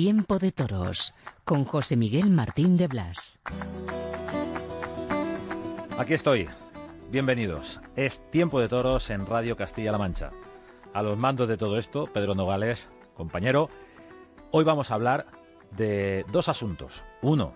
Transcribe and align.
Tiempo 0.00 0.38
de 0.38 0.52
Toros 0.52 1.12
con 1.42 1.64
José 1.64 1.96
Miguel 1.96 2.30
Martín 2.30 2.76
de 2.76 2.86
Blas. 2.86 3.40
Aquí 5.98 6.14
estoy. 6.14 6.46
Bienvenidos. 7.10 7.80
Es 7.96 8.22
Tiempo 8.30 8.60
de 8.60 8.68
Toros 8.68 9.10
en 9.10 9.26
Radio 9.26 9.56
Castilla-La 9.56 9.98
Mancha. 9.98 10.30
A 10.94 11.02
los 11.02 11.18
mandos 11.18 11.48
de 11.48 11.56
todo 11.56 11.78
esto, 11.78 12.06
Pedro 12.06 12.36
Nogales, 12.36 12.86
compañero. 13.16 13.70
Hoy 14.52 14.62
vamos 14.62 14.92
a 14.92 14.94
hablar 14.94 15.26
de 15.76 16.24
dos 16.30 16.48
asuntos. 16.48 17.02
Uno, 17.20 17.54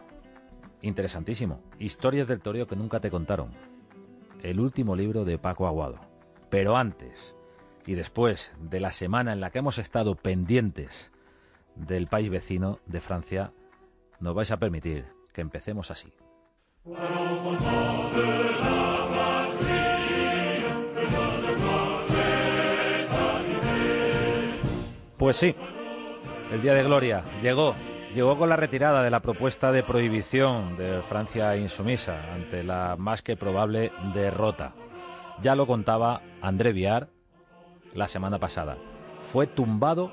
interesantísimo, 0.80 1.60
historias 1.78 2.26
del 2.26 2.40
toreo 2.40 2.66
que 2.66 2.74
nunca 2.74 2.98
te 2.98 3.12
contaron. 3.12 3.52
El 4.42 4.58
último 4.58 4.96
libro 4.96 5.24
de 5.24 5.38
Paco 5.38 5.68
Aguado. 5.68 6.00
Pero 6.50 6.76
antes 6.76 7.36
y 7.86 7.94
después 7.94 8.50
de 8.58 8.80
la 8.80 8.90
semana 8.90 9.32
en 9.32 9.40
la 9.40 9.50
que 9.50 9.60
hemos 9.60 9.78
estado 9.78 10.16
pendientes 10.16 11.12
del 11.74 12.06
país 12.06 12.30
vecino 12.30 12.78
de 12.86 13.00
Francia, 13.00 13.52
nos 14.20 14.34
vais 14.34 14.50
a 14.50 14.58
permitir 14.58 15.06
que 15.32 15.40
empecemos 15.40 15.90
así. 15.90 16.12
Pues 25.18 25.36
sí, 25.36 25.54
el 26.50 26.60
día 26.60 26.74
de 26.74 26.82
gloria 26.82 27.22
llegó. 27.40 27.74
Llegó 28.14 28.36
con 28.36 28.50
la 28.50 28.56
retirada 28.56 29.02
de 29.02 29.10
la 29.10 29.20
propuesta 29.20 29.72
de 29.72 29.82
prohibición 29.82 30.76
de 30.76 31.00
Francia 31.02 31.56
insumisa 31.56 32.34
ante 32.34 32.62
la 32.62 32.96
más 32.98 33.22
que 33.22 33.36
probable 33.36 33.90
derrota. 34.12 34.74
Ya 35.40 35.54
lo 35.54 35.66
contaba 35.66 36.20
André 36.42 36.74
Viar 36.74 37.08
la 37.94 38.08
semana 38.08 38.38
pasada. 38.38 38.76
Fue 39.32 39.46
tumbado 39.46 40.12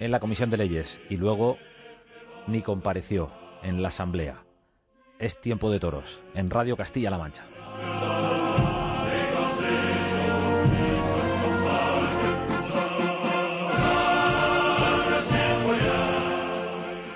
en 0.00 0.10
la 0.10 0.18
Comisión 0.18 0.50
de 0.50 0.56
Leyes 0.56 1.00
y 1.08 1.16
luego 1.18 1.58
ni 2.46 2.62
compareció 2.62 3.30
en 3.62 3.82
la 3.82 3.88
Asamblea. 3.88 4.42
Es 5.18 5.40
tiempo 5.40 5.70
de 5.70 5.78
toros, 5.78 6.22
en 6.34 6.50
Radio 6.50 6.76
Castilla-La 6.76 7.18
Mancha. 7.18 7.44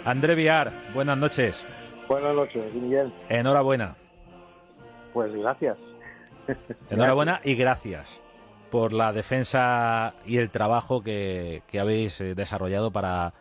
André 0.05 0.35
Viar, 0.35 0.71
buenas 0.93 1.17
noches. 1.17 1.67
Buenas 2.07 2.35
noches, 2.35 2.62
Miguel. 2.75 3.11
Enhorabuena. 3.31 3.97
Pues 5.15 5.33
gracias. 5.33 5.79
Enhorabuena 6.91 7.41
y 7.45 7.55
gracias 7.55 8.21
por 8.75 8.92
la 8.92 9.12
defensa 9.12 10.14
y 10.27 10.39
el 10.39 10.50
trabajo 10.50 11.00
que, 11.00 11.62
habéis 11.80 12.20
eh, 12.20 12.34
desarrollado 12.34 12.91
para, 12.91 13.33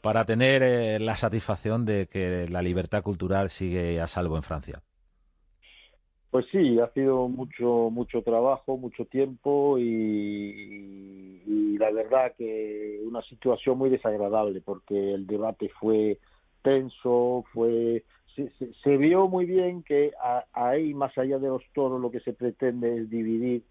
para 0.00 0.24
tener 0.24 0.62
eh, 0.62 1.00
la 1.00 1.16
satisfacción 1.16 1.84
de 1.84 2.06
que 2.06 2.46
la 2.48 2.62
libertad 2.62 3.02
cultural 3.02 3.50
sigue 3.50 4.00
a 4.00 4.06
salvo 4.06 4.36
en 4.36 4.44
Francia. 4.44 4.80
Pues 6.30 6.46
sí, 6.52 6.78
ha 6.78 6.88
sido 6.92 7.26
mucho 7.26 7.90
mucho 7.90 8.22
trabajo, 8.22 8.76
mucho 8.76 9.04
tiempo 9.06 9.78
y, 9.80 11.42
la 11.76 11.90
verdad 11.90 12.32
que 12.38 13.00
una 13.04 13.22
situación 13.22 13.76
muy 13.78 13.90
desagradable 13.90 14.60
porque 14.60 15.14
el 15.14 15.26
debate 15.26 15.70
fue 15.80 16.18
tenso, 16.62 17.44
fue 17.52 18.04
se, 18.36 18.96
vio 18.96 19.26
muy 19.26 19.44
bien 19.44 19.82
que 19.82 20.12
ahí 20.52 20.94
más 20.94 21.18
allá 21.18 21.40
de 21.40 21.48
los 21.48 21.64
toros 21.74 22.00
lo 22.00 22.12
que 22.12 22.20
se 22.20 22.32
pretende 22.32 22.96
es 22.96 23.10
dividir 23.10 23.64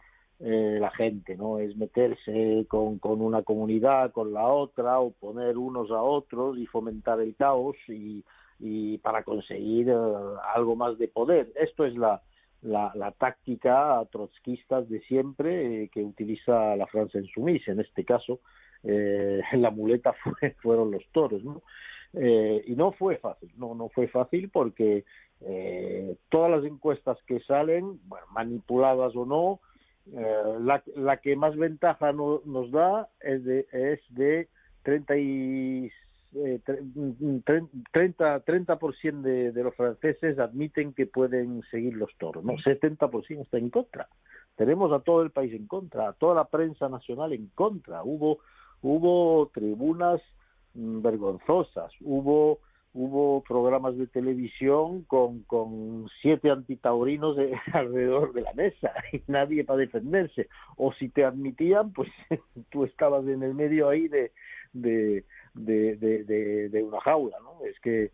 eh, 0.44 0.80
la 0.80 0.90
gente, 0.90 1.38
¿no? 1.38 1.60
Es 1.60 1.78
meterse 1.78 2.66
con, 2.68 2.98
con, 2.98 3.22
una 3.22 3.44
comunidad, 3.44 4.12
con 4.12 4.34
la 4.34 4.48
otra, 4.48 5.00
o 5.00 5.12
poner 5.12 5.56
unos 5.56 5.92
a 5.92 6.02
otros 6.02 6.58
y 6.58 6.66
fomentar 6.66 7.22
el 7.22 7.36
caos 7.36 7.76
y, 7.88 8.24
y 8.60 8.98
para 9.00 9.22
conseguir 9.22 9.90
eh, 9.90 9.96
algo 10.56 10.76
más 10.76 10.98
de 10.98 11.08
poder. 11.10 11.52
Esto 11.56 11.86
es 11.86 11.96
la, 11.96 12.24
la, 12.64 12.92
la 12.96 13.12
táctica 13.12 14.04
trotskista 14.12 14.82
de 14.82 15.02
siempre 15.02 15.84
eh, 15.84 15.90
que 15.90 16.02
utiliza 16.04 16.76
la 16.76 16.88
Francia 16.88 17.20
en 17.20 17.28
sumisa. 17.28 17.72
En 17.72 17.80
este 17.80 18.04
caso, 18.04 18.40
la 18.84 19.70
muleta 19.70 20.14
fue, 20.24 20.56
fueron 20.60 20.90
los 20.90 21.06
toros, 21.12 21.44
¿no? 21.44 21.62
y 22.14 22.76
no 22.76 22.92
fue 22.92 23.18
fácil, 23.18 23.54
no, 23.56 23.74
no 23.74 23.88
fue 23.88 24.10
fácil 24.10 24.50
porque 24.50 25.06
todas 26.28 26.52
las 26.52 26.66
encuestas 26.66 27.18
que 27.26 27.40
salen, 27.42 28.02
manipuladas 28.34 29.16
o 29.16 29.26
no, 29.26 29.62
eh, 30.08 30.58
la, 30.60 30.84
la, 30.96 31.18
que 31.18 31.36
más 31.36 31.56
ventaja 31.56 32.12
nos 32.12 32.72
da 32.72 33.10
es 33.20 33.44
de, 33.44 33.68
es 33.72 34.00
de 34.10 34.48
30, 34.84 35.18
y, 35.18 35.92
eh, 36.34 36.60
30, 37.92 38.40
30 38.42 38.80
de, 39.22 39.52
de 39.52 39.64
los 39.64 39.76
franceses 39.76 40.40
admiten 40.40 40.94
que 40.94 41.06
pueden 41.06 41.62
seguir 41.70 41.96
los 41.96 42.10
toros, 42.18 42.44
¿no? 42.44 42.54
70% 42.54 43.42
está 43.42 43.58
en 43.58 43.70
contra. 43.70 44.08
Tenemos 44.56 44.92
a 44.92 45.00
todo 45.00 45.22
el 45.22 45.32
país 45.32 45.54
en 45.54 45.68
contra, 45.68 46.10
a 46.10 46.14
toda 46.14 46.36
la 46.36 46.46
prensa 46.46 46.90
nacional 46.90 47.34
en 47.34 47.48
contra. 47.56 48.04
Hubo, 48.04 48.40
hubo 48.82 49.50
tribunas 49.54 50.22
mm, 50.74 51.02
vergonzosas, 51.02 51.92
hubo 52.02 52.60
hubo 52.94 53.42
programas 53.44 53.98
de 53.98 54.08
televisión 54.08 55.04
con, 55.04 55.44
con 55.44 56.10
siete 56.22 56.50
antitaurinos 56.50 57.38
alrededor 57.74 58.34
de 58.34 58.42
la 58.42 58.54
mesa 58.54 58.94
y 59.14 59.22
nadie 59.28 59.64
para 59.64 59.80
defenderse. 59.80 60.48
O 60.78 60.94
si 60.94 61.10
te 61.10 61.24
admitían, 61.24 61.94
pues 61.94 62.10
tú 62.70 62.84
estabas 62.84 63.26
en 63.28 63.44
el 63.44 63.54
medio 63.54 63.90
ahí 63.90 64.08
de, 64.08 64.32
de, 64.74 65.24
de, 65.54 66.70
de, 66.70 66.84
una 66.84 67.00
jaula, 67.02 67.38
¿no? 67.42 67.66
Es 67.66 67.80
que 67.80 68.12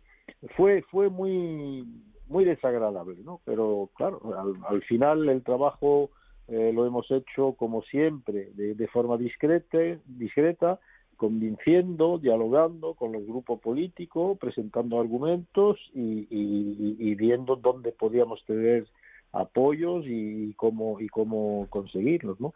fue, 0.56 0.82
fue 0.90 1.08
muy, 1.08 1.86
muy 2.28 2.44
desagradable, 2.44 3.16
¿no? 3.24 3.40
Pero 3.44 3.90
claro, 3.94 4.20
al, 4.68 4.82
final 4.82 5.28
el 5.28 5.42
trabajo 5.42 6.10
eh, 6.46 6.72
lo 6.72 6.86
hemos 6.86 7.10
hecho 7.10 7.54
como 7.54 7.82
siempre, 7.82 8.50
de 8.54 8.88
forma 8.88 9.16
discreta, 9.16 9.78
discreta 10.06 10.78
convenciendo, 11.18 12.16
dialogando 12.18 12.94
con 12.94 13.12
los 13.12 13.26
grupos 13.26 13.60
políticos, 13.60 14.38
presentando 14.38 15.00
argumentos 15.00 15.76
y, 15.92 17.14
viendo 17.16 17.56
dónde 17.56 17.92
podíamos 17.92 18.42
tener 18.46 18.86
apoyos 19.32 20.04
y 20.06 20.54
cómo 20.54 21.00
y 21.00 21.08
cómo 21.08 21.66
conseguirlos, 21.68 22.40
¿no? 22.40 22.54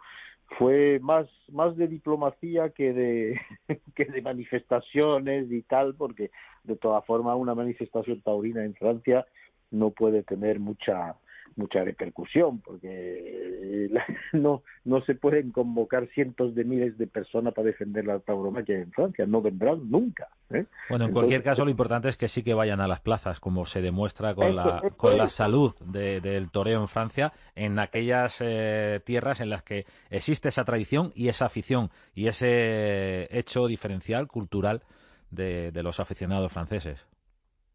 Fue 0.58 1.00
más 1.00 1.26
más 1.50 1.76
de 1.76 1.88
diplomacia 1.88 2.70
que 2.70 2.92
de 2.92 3.40
que 3.96 4.04
de 4.04 4.22
manifestaciones 4.22 5.50
y 5.50 5.62
tal, 5.62 5.94
porque 5.96 6.30
de 6.62 6.76
todas 6.76 7.04
formas 7.04 7.36
una 7.36 7.54
manifestación 7.54 8.22
taurina 8.22 8.64
en 8.64 8.74
Francia 8.74 9.26
no 9.70 9.90
puede 9.90 10.22
tener 10.22 10.60
mucha 10.60 11.16
mucha 11.56 11.82
repercusión 11.84 12.60
porque 12.60 13.90
no 14.32 14.62
no 14.84 15.02
se 15.02 15.14
pueden 15.14 15.52
convocar 15.52 16.08
cientos 16.08 16.54
de 16.54 16.64
miles 16.64 16.98
de 16.98 17.06
personas 17.06 17.54
para 17.54 17.66
defender 17.66 18.06
la 18.06 18.18
tauromaquia 18.20 18.78
en 18.78 18.92
Francia 18.92 19.26
no 19.26 19.42
vendrán 19.42 19.90
nunca 19.90 20.28
¿eh? 20.50 20.66
bueno 20.88 21.06
en 21.06 21.12
cualquier 21.12 21.42
caso 21.42 21.64
lo 21.64 21.70
importante 21.70 22.08
es 22.08 22.16
que 22.16 22.28
sí 22.28 22.42
que 22.42 22.54
vayan 22.54 22.80
a 22.80 22.88
las 22.88 23.00
plazas 23.00 23.40
como 23.40 23.66
se 23.66 23.80
demuestra 23.80 24.34
con 24.34 24.54
la 24.56 24.82
con 24.96 25.16
la 25.16 25.28
salud 25.28 25.74
del 25.80 26.50
toreo 26.50 26.80
en 26.80 26.88
Francia 26.88 27.32
en 27.54 27.78
aquellas 27.78 28.40
eh, 28.40 29.00
tierras 29.04 29.40
en 29.40 29.50
las 29.50 29.62
que 29.62 29.86
existe 30.10 30.48
esa 30.48 30.64
tradición 30.64 31.12
y 31.14 31.28
esa 31.28 31.46
afición 31.46 31.90
y 32.14 32.26
ese 32.26 33.28
hecho 33.36 33.66
diferencial 33.66 34.28
cultural 34.28 34.82
de 35.30 35.82
los 35.82 35.98
aficionados 35.98 36.52
franceses 36.52 37.06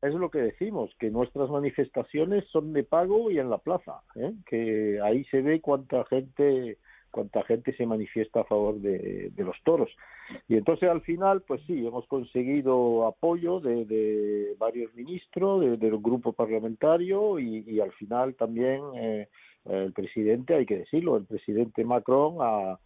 es 0.01 0.13
lo 0.13 0.29
que 0.29 0.39
decimos, 0.39 0.91
que 0.99 1.09
nuestras 1.09 1.49
manifestaciones 1.49 2.45
son 2.51 2.73
de 2.73 2.83
pago 2.83 3.31
y 3.31 3.39
en 3.39 3.49
la 3.49 3.57
plaza, 3.57 4.01
¿eh? 4.15 4.33
que 4.45 4.99
ahí 5.03 5.23
se 5.25 5.41
ve 5.41 5.61
cuánta 5.61 6.05
gente 6.05 6.77
cuánta 7.09 7.41
gente 7.43 7.75
se 7.75 7.85
manifiesta 7.85 8.41
a 8.41 8.43
favor 8.43 8.79
de, 8.79 9.31
los 9.37 9.55
toros. 9.63 9.89
Y 10.47 10.55
entonces 10.55 10.87
al 10.89 11.01
final, 11.01 11.41
pues 11.41 11.61
sí, 11.65 11.87
hemos 11.87 12.05
conseguido 12.05 13.07
apoyo 13.07 13.59
de, 13.59 14.55
varios 14.59 14.93
ministros, 14.93 15.79
del 15.79 15.97
grupo 15.97 16.33
parlamentario 16.33 17.39
y, 17.39 17.79
al 17.79 17.91
final 17.93 18.35
también 18.35 18.81
eh, 18.95 19.27
el 19.65 19.93
presidente, 19.93 20.53
hay 20.53 20.65
que 20.65 20.79
decirlo, 20.79 21.17
el 21.17 21.25
presidente 21.25 21.83
Macron 21.83 22.37
ha, 22.41 22.77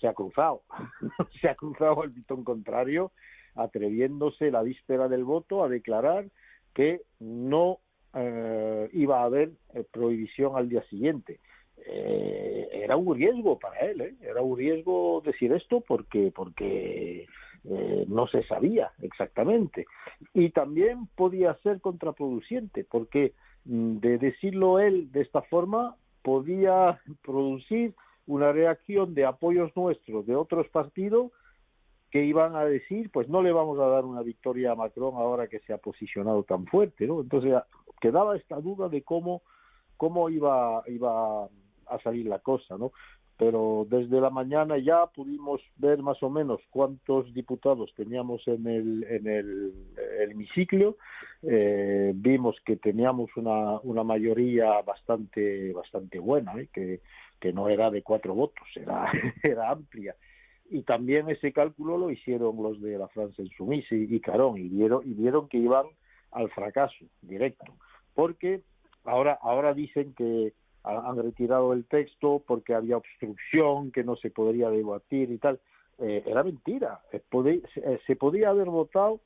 se 0.00 0.08
ha 0.08 0.14
cruzado, 0.14 0.62
se 1.40 1.48
ha 1.48 1.54
cruzado 1.54 2.02
al 2.02 2.12
pitón 2.12 2.44
contrario, 2.44 3.12
atreviéndose 3.54 4.50
la 4.50 4.62
víspera 4.62 5.08
del 5.08 5.24
voto 5.24 5.64
a 5.64 5.68
declarar 5.68 6.26
que 6.74 7.02
no 7.18 7.78
eh, 8.14 8.88
iba 8.92 9.20
a 9.20 9.24
haber 9.24 9.50
eh, 9.74 9.84
prohibición 9.90 10.56
al 10.56 10.68
día 10.68 10.82
siguiente. 10.84 11.38
Eh, 11.86 12.68
era 12.72 12.96
un 12.96 13.14
riesgo 13.14 13.58
para 13.58 13.78
él, 13.80 14.16
era 14.20 14.42
un 14.42 14.58
riesgo 14.58 15.22
decir 15.24 15.52
esto 15.52 15.80
porque 15.80 16.32
porque 16.34 17.26
no 18.08 18.26
se 18.26 18.42
sabía 18.44 18.90
exactamente 19.02 19.84
y 20.32 20.48
también 20.48 21.08
podía 21.14 21.52
ser 21.62 21.78
contraproducente 21.82 22.84
porque 22.84 23.34
mm, 23.66 23.98
de 23.98 24.16
decirlo 24.16 24.78
él 24.78 25.12
de 25.12 25.20
esta 25.20 25.42
forma 25.42 25.94
podía 26.22 26.98
producir 27.22 27.92
una 28.26 28.50
reacción 28.50 29.14
de 29.14 29.26
apoyos 29.26 29.76
nuestros 29.76 30.26
de 30.26 30.36
otros 30.36 30.68
partidos 30.68 31.32
que 32.10 32.24
iban 32.24 32.56
a 32.56 32.64
decir, 32.64 33.10
pues 33.12 33.28
no 33.28 33.42
le 33.42 33.52
vamos 33.52 33.78
a 33.78 33.86
dar 33.86 34.04
una 34.04 34.22
victoria 34.22 34.72
a 34.72 34.74
Macron 34.74 35.14
ahora 35.14 35.46
que 35.46 35.60
se 35.60 35.72
ha 35.72 35.78
posicionado 35.78 36.42
tan 36.42 36.66
fuerte, 36.66 37.06
¿no? 37.06 37.20
Entonces 37.20 37.54
quedaba 38.00 38.36
esta 38.36 38.56
duda 38.56 38.88
de 38.88 39.02
cómo 39.02 39.42
cómo 39.96 40.28
iba 40.28 40.82
iba 40.88 41.44
a 41.44 41.98
salir 42.02 42.26
la 42.26 42.40
cosa, 42.40 42.76
¿no? 42.76 42.92
Pero 43.36 43.86
desde 43.88 44.20
la 44.20 44.30
mañana 44.30 44.76
ya 44.76 45.06
pudimos 45.06 45.62
ver 45.76 46.02
más 46.02 46.22
o 46.22 46.30
menos 46.30 46.60
cuántos 46.70 47.32
diputados 47.32 47.92
teníamos 47.94 48.46
en 48.48 48.66
el 48.66 49.04
en 49.04 49.26
el, 49.28 49.72
hemiciclo, 50.20 50.96
eh, 51.42 52.12
vimos 52.14 52.56
que 52.64 52.76
teníamos 52.76 53.30
una 53.36 53.78
una 53.80 54.02
mayoría 54.02 54.82
bastante 54.82 55.72
bastante 55.72 56.18
buena, 56.18 56.58
¿eh? 56.58 56.68
que 56.72 57.00
que 57.38 57.52
no 57.52 57.68
era 57.68 57.90
de 57.90 58.02
cuatro 58.02 58.34
votos, 58.34 58.66
era 58.74 59.10
era 59.44 59.70
amplia 59.70 60.16
y 60.70 60.82
también 60.82 61.28
ese 61.28 61.52
cálculo 61.52 61.98
lo 61.98 62.10
hicieron 62.10 62.62
los 62.62 62.80
de 62.80 62.96
la 62.96 63.08
Francia 63.08 63.44
Insoumise 63.44 63.94
y, 63.96 64.20
Carón 64.20 64.56
y 64.56 64.68
vieron 64.68 65.02
y 65.04 65.14
vieron 65.14 65.48
que 65.48 65.58
iban 65.58 65.86
al 66.30 66.48
fracaso 66.50 67.04
directo 67.22 67.74
porque 68.14 68.62
ahora 69.04 69.38
ahora 69.42 69.74
dicen 69.74 70.14
que 70.14 70.52
han 70.82 71.16
retirado 71.22 71.72
el 71.72 71.84
texto 71.84 72.42
porque 72.46 72.74
había 72.74 72.96
obstrucción 72.96 73.90
que 73.90 74.04
no 74.04 74.16
se 74.16 74.30
podría 74.30 74.70
debatir 74.70 75.30
y 75.30 75.36
tal. 75.36 75.60
Eh, 75.98 76.22
era 76.24 76.42
mentira 76.42 77.00
eh, 77.12 78.00
se 78.06 78.16
podía 78.16 78.48
haber 78.48 78.68
votado 78.68 79.20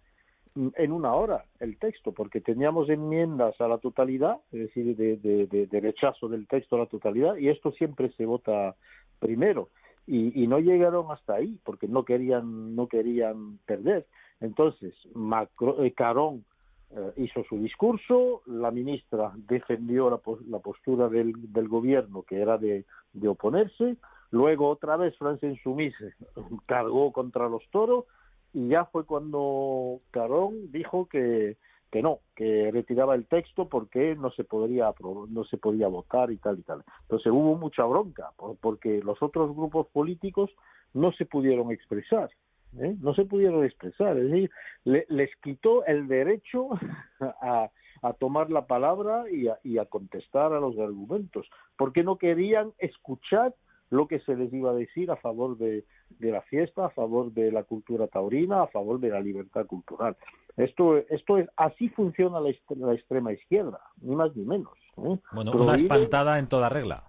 en 0.56 0.93
una 0.93 1.14
hora 1.14 1.44
el 1.61 1.79
texto 1.79 2.11
porque 2.12 2.41
teníamos 2.41 2.88
enmiendas 2.88 3.61
a 3.61 3.69
la 3.69 3.79
totalidad 3.79 4.38
es 4.50 4.61
decir 4.61 4.96
de, 4.96 5.17
de, 5.19 5.67
de 5.67 5.81
rechazo 5.81 6.29
del 6.29 6.49
texto 6.49 6.75
a 6.75 6.81
la 6.81 6.87
totalidad 6.87 7.37
y 7.37 7.49
esto 7.49 7.70
siempre 7.73 8.11
se 8.17 8.26
vota 8.26 8.75
primero 9.20 9.69
y, 10.06 10.47
no 10.47 10.59
llegaron 10.59 11.11
hasta 11.11 11.35
ahí 11.35 11.59
porque 11.65 11.89
no 11.89 12.05
querían 12.05 12.75
no 12.77 12.89
querían 12.89 13.59
perder. 13.67 14.06
Entonces 14.41 14.95
Macron, 15.15 15.85
eh, 15.85 15.93
Carón 15.93 16.45
eh, 16.91 17.12
hizo 17.17 17.45
su 17.49 17.59
discurso 17.59 18.43
la 18.47 18.71
ministra 18.71 19.33
defendió 19.35 20.11
la, 20.11 20.21
la 20.49 20.59
postura 20.59 21.09
del, 21.09 21.35
gobierno 21.69 22.23
que 22.23 22.41
era 22.41 22.59
de, 22.59 22.85
oponerse 23.27 23.97
luego 24.31 24.69
otra 24.69 24.97
vez 24.97 25.17
Francia 25.17 25.49
Insoumise 25.49 26.15
cargó 26.67 27.12
contra 27.12 27.49
los 27.49 27.62
toros 27.71 28.05
y 28.53 28.69
ya 28.69 28.85
fue 28.85 29.05
cuando 29.05 30.01
Carón 30.11 30.71
dijo 30.71 31.06
que 31.06 31.56
que 31.94 32.02
no, 32.02 32.19
que 32.35 32.73
retiraba 32.73 33.14
el 33.14 33.29
texto 33.29 33.69
porque 33.69 34.17
no 34.17 34.32
se 34.32 34.43
podría 34.43 34.93
no 35.29 35.44
se 35.44 35.58
podía 35.58 35.87
votar 35.87 36.32
y 36.32 36.38
tal 36.38 36.58
y 36.58 36.62
tal. 36.62 36.82
Entonces 37.02 37.31
hubo 37.31 37.55
mucha 37.55 37.85
bronca 37.85 38.32
porque 38.61 39.00
los 39.00 39.23
otros 39.23 39.55
grupos 39.55 39.87
políticos 39.93 40.50
no 40.93 41.12
se 41.12 41.25
pudieron 41.25 41.70
expresar, 41.70 42.31
¿eh? 42.81 42.96
no 43.00 43.14
se 43.14 43.25
pudieron 43.25 43.64
expresar, 43.64 44.19
es 44.19 44.29
decir, 44.29 44.50
les 44.82 45.31
quitó 45.37 45.87
el 45.87 46.08
derecho 46.08 46.70
a, 47.20 47.70
a 48.02 48.12
tomar 48.14 48.50
la 48.50 48.67
palabra 48.67 49.31
y 49.31 49.46
a, 49.46 49.61
y 49.62 49.79
a 49.79 49.85
contestar 49.85 50.52
a 50.52 50.58
los 50.58 50.76
argumentos, 50.81 51.49
porque 51.76 52.02
no 52.02 52.19
querían 52.19 52.73
escuchar 52.79 53.55
lo 53.94 54.08
que 54.08 54.19
se 54.20 54.37
les 54.37 54.52
iba 54.52 54.73
a 54.73 54.75
decir 54.75 55.11
a 55.11 55.17
favor 55.17 55.56
de, 55.56 55.85
de 56.19 56.31
la 56.31 56.43
fiesta, 56.43 56.87
a 56.87 56.91
favor 56.91 57.32
de 57.32 57.52
la 57.52 57.62
cultura 57.62 58.08
taurina, 58.08 58.62
a 58.62 58.67
favor 58.67 58.99
de 58.99 59.11
la 59.11 59.20
libertad 59.20 59.67
cultural. 59.67 60.17
Esto, 60.56 60.99
esto 61.08 61.38
es, 61.38 61.49
así 61.56 61.88
funciona 61.91 62.41
la, 62.41 62.50
extrema 62.50 63.32
izquierda, 63.32 63.81
ni 64.00 64.14
más 64.14 64.35
ni 64.37 64.44
menos. 64.44 64.75
¿eh? 64.99 65.19
Bueno, 65.32 65.52
una 65.52 65.76
espantada 65.76 66.38
en 66.38 66.49
toda 66.49 66.69
regla. 66.69 67.05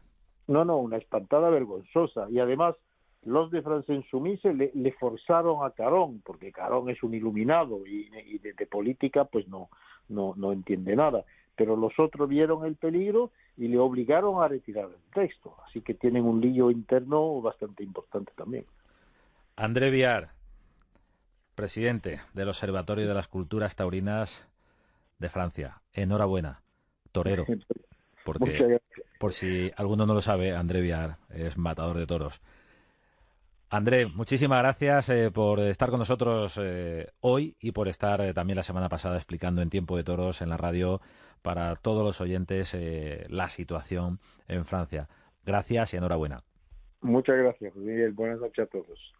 No, 0.47 0.63
no, 0.63 0.77
una 0.77 0.97
espantada 0.97 1.49
vergonzosa. 1.49 2.27
Y 2.29 2.39
además, 2.39 2.75
los 3.23 3.49
de 3.49 3.63
Francia 3.63 3.99
Sumise 4.11 4.53
le, 4.53 4.71
le, 4.75 4.91
forzaron 4.93 5.65
a 5.65 5.71
Carón, 5.71 6.21
porque 6.23 6.51
Carón 6.51 6.89
es 6.89 7.01
un 7.01 7.15
iluminado 7.15 7.85
y, 7.87 8.09
de, 8.39 8.53
de, 8.53 8.67
política 8.67 9.25
pues 9.25 9.47
no, 9.47 9.69
no, 10.07 10.33
no 10.37 10.51
entiende 10.51 10.95
nada. 10.95 11.23
Pero 11.55 11.75
los 11.75 11.97
otros 11.99 12.27
vieron 12.27 12.65
el 12.65 12.75
peligro 12.75 13.31
y 13.57 13.67
le 13.67 13.77
obligaron 13.77 14.43
a 14.43 14.47
retirar 14.47 14.85
el 14.85 15.13
texto. 15.13 15.55
Así 15.65 15.81
que 15.81 15.93
tienen 15.93 16.25
un 16.25 16.41
lío 16.41 16.69
interno 16.71 17.41
bastante 17.41 17.83
importante 17.83 18.31
también. 18.35 18.65
André 19.55 19.89
Viar, 19.89 20.31
presidente 21.55 22.19
del 22.33 22.49
Observatorio 22.49 23.07
de 23.07 23.13
las 23.13 23.27
Culturas 23.27 23.75
Taurinas 23.75 24.45
de 25.19 25.29
Francia. 25.29 25.81
Enhorabuena, 25.93 26.61
torero. 27.11 27.45
Porque, 28.25 28.79
por 29.19 29.33
si 29.33 29.71
alguno 29.77 30.07
no 30.07 30.15
lo 30.15 30.21
sabe, 30.21 30.55
André 30.55 30.81
Viar 30.81 31.17
es 31.29 31.57
matador 31.57 31.97
de 31.97 32.07
toros. 32.07 32.41
André, 33.69 34.05
muchísimas 34.05 34.59
gracias 34.59 35.09
eh, 35.09 35.31
por 35.31 35.59
estar 35.59 35.89
con 35.89 35.99
nosotros 35.99 36.59
eh, 36.61 37.07
hoy 37.21 37.55
y 37.59 37.71
por 37.71 37.87
estar 37.87 38.21
eh, 38.21 38.33
también 38.33 38.57
la 38.57 38.63
semana 38.63 38.89
pasada 38.89 39.15
explicando 39.15 39.61
en 39.61 39.71
Tiempo 39.71 39.97
de 39.97 40.03
Toros 40.03 40.41
en 40.41 40.49
la 40.49 40.57
radio 40.57 41.01
para 41.41 41.75
todos 41.75 42.03
los 42.03 42.21
oyentes 42.21 42.75
la 43.29 43.47
situación 43.49 44.19
en 44.47 44.65
Francia. 44.65 45.07
Gracias 45.45 45.93
y 45.93 45.97
enhorabuena. 45.97 46.41
Muchas 47.01 47.37
gracias, 47.37 47.75
Miguel. 47.75 48.13
Buenas 48.13 48.39
noches 48.39 48.65
a 48.65 48.67
todos. 48.67 49.13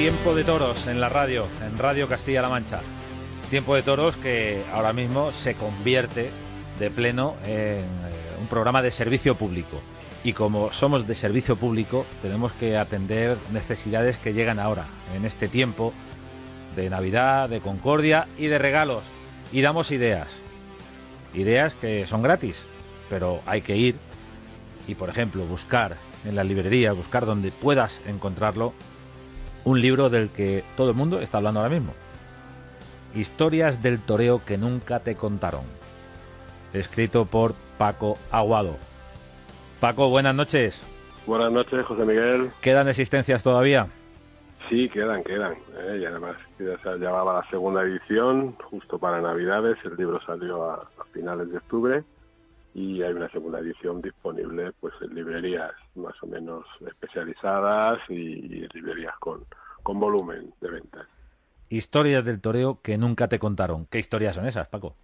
Tiempo 0.00 0.34
de 0.34 0.44
toros 0.44 0.86
en 0.86 0.98
la 0.98 1.10
radio, 1.10 1.46
en 1.62 1.76
Radio 1.76 2.08
Castilla-La 2.08 2.48
Mancha. 2.48 2.80
Tiempo 3.50 3.74
de 3.74 3.82
toros 3.82 4.16
que 4.16 4.64
ahora 4.72 4.94
mismo 4.94 5.30
se 5.30 5.56
convierte 5.56 6.30
de 6.78 6.90
pleno 6.90 7.36
en 7.44 7.50
eh, 7.50 7.84
un 8.40 8.46
programa 8.46 8.80
de 8.80 8.92
servicio 8.92 9.34
público. 9.34 9.78
Y 10.24 10.32
como 10.32 10.72
somos 10.72 11.06
de 11.06 11.14
servicio 11.14 11.56
público, 11.56 12.06
tenemos 12.22 12.54
que 12.54 12.78
atender 12.78 13.36
necesidades 13.52 14.16
que 14.16 14.32
llegan 14.32 14.58
ahora, 14.58 14.86
en 15.14 15.26
este 15.26 15.48
tiempo 15.48 15.92
de 16.76 16.88
Navidad, 16.88 17.50
de 17.50 17.60
concordia 17.60 18.26
y 18.38 18.46
de 18.46 18.56
regalos. 18.56 19.04
Y 19.52 19.60
damos 19.60 19.90
ideas. 19.90 20.28
Ideas 21.34 21.74
que 21.74 22.06
son 22.06 22.22
gratis, 22.22 22.56
pero 23.10 23.42
hay 23.44 23.60
que 23.60 23.76
ir 23.76 23.96
y, 24.88 24.94
por 24.94 25.10
ejemplo, 25.10 25.44
buscar 25.44 25.98
en 26.24 26.36
la 26.36 26.44
librería, 26.44 26.94
buscar 26.94 27.26
donde 27.26 27.50
puedas 27.50 28.00
encontrarlo 28.06 28.72
un 29.64 29.80
libro 29.80 30.08
del 30.10 30.30
que 30.30 30.64
todo 30.76 30.90
el 30.90 30.96
mundo 30.96 31.20
está 31.20 31.38
hablando 31.38 31.60
ahora 31.60 31.74
mismo. 31.74 31.94
Historias 33.14 33.82
del 33.82 34.00
toreo 34.00 34.42
que 34.44 34.58
nunca 34.58 35.00
te 35.00 35.16
contaron. 35.16 35.62
Escrito 36.72 37.24
por 37.24 37.54
Paco 37.78 38.16
Aguado. 38.30 38.76
Paco, 39.80 40.08
buenas 40.10 40.34
noches. 40.34 40.80
Buenas 41.26 41.50
noches, 41.52 41.84
José 41.84 42.04
Miguel. 42.04 42.50
¿Quedan 42.60 42.88
existencias 42.88 43.42
todavía? 43.42 43.88
Sí, 44.68 44.88
quedan, 44.88 45.24
quedan. 45.24 45.54
¿eh? 45.54 45.98
Y 46.00 46.04
además 46.04 46.36
ya 46.58 46.78
se 46.82 46.98
llamaba 46.98 47.40
la 47.40 47.50
segunda 47.50 47.82
edición, 47.82 48.54
justo 48.70 48.98
para 48.98 49.20
Navidades. 49.20 49.78
El 49.84 49.96
libro 49.96 50.20
salió 50.24 50.70
a 50.70 50.88
finales 51.12 51.50
de 51.50 51.58
octubre 51.58 52.04
y 52.74 53.02
hay 53.02 53.12
una 53.12 53.30
segunda 53.30 53.58
edición 53.58 54.00
disponible 54.00 54.72
pues 54.80 54.94
en 55.00 55.14
librerías 55.14 55.72
más 55.94 56.14
o 56.22 56.26
menos 56.26 56.64
especializadas 56.86 57.98
y, 58.08 58.66
librerías 58.74 59.16
con, 59.18 59.44
con 59.82 59.98
volumen 59.98 60.52
de 60.60 60.70
ventas. 60.70 61.06
Historias 61.68 62.24
del 62.24 62.40
toreo 62.40 62.80
que 62.82 62.98
nunca 62.98 63.28
te 63.28 63.38
contaron. 63.38 63.86
¿Qué 63.86 63.98
historias 63.98 64.34
son 64.34 64.46
esas, 64.46 64.68
Paco? 64.68 64.94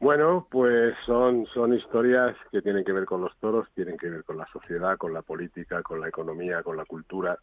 Bueno, 0.00 0.46
pues 0.50 0.94
son, 1.04 1.46
son 1.52 1.74
historias 1.74 2.34
que 2.50 2.62
tienen 2.62 2.84
que 2.84 2.92
ver 2.92 3.04
con 3.04 3.20
los 3.20 3.36
toros, 3.36 3.68
tienen 3.74 3.98
que 3.98 4.08
ver 4.08 4.24
con 4.24 4.38
la 4.38 4.46
sociedad, 4.46 4.96
con 4.96 5.12
la 5.12 5.20
política, 5.20 5.82
con 5.82 6.00
la 6.00 6.08
economía, 6.08 6.62
con 6.62 6.76
la 6.76 6.86
cultura, 6.86 7.38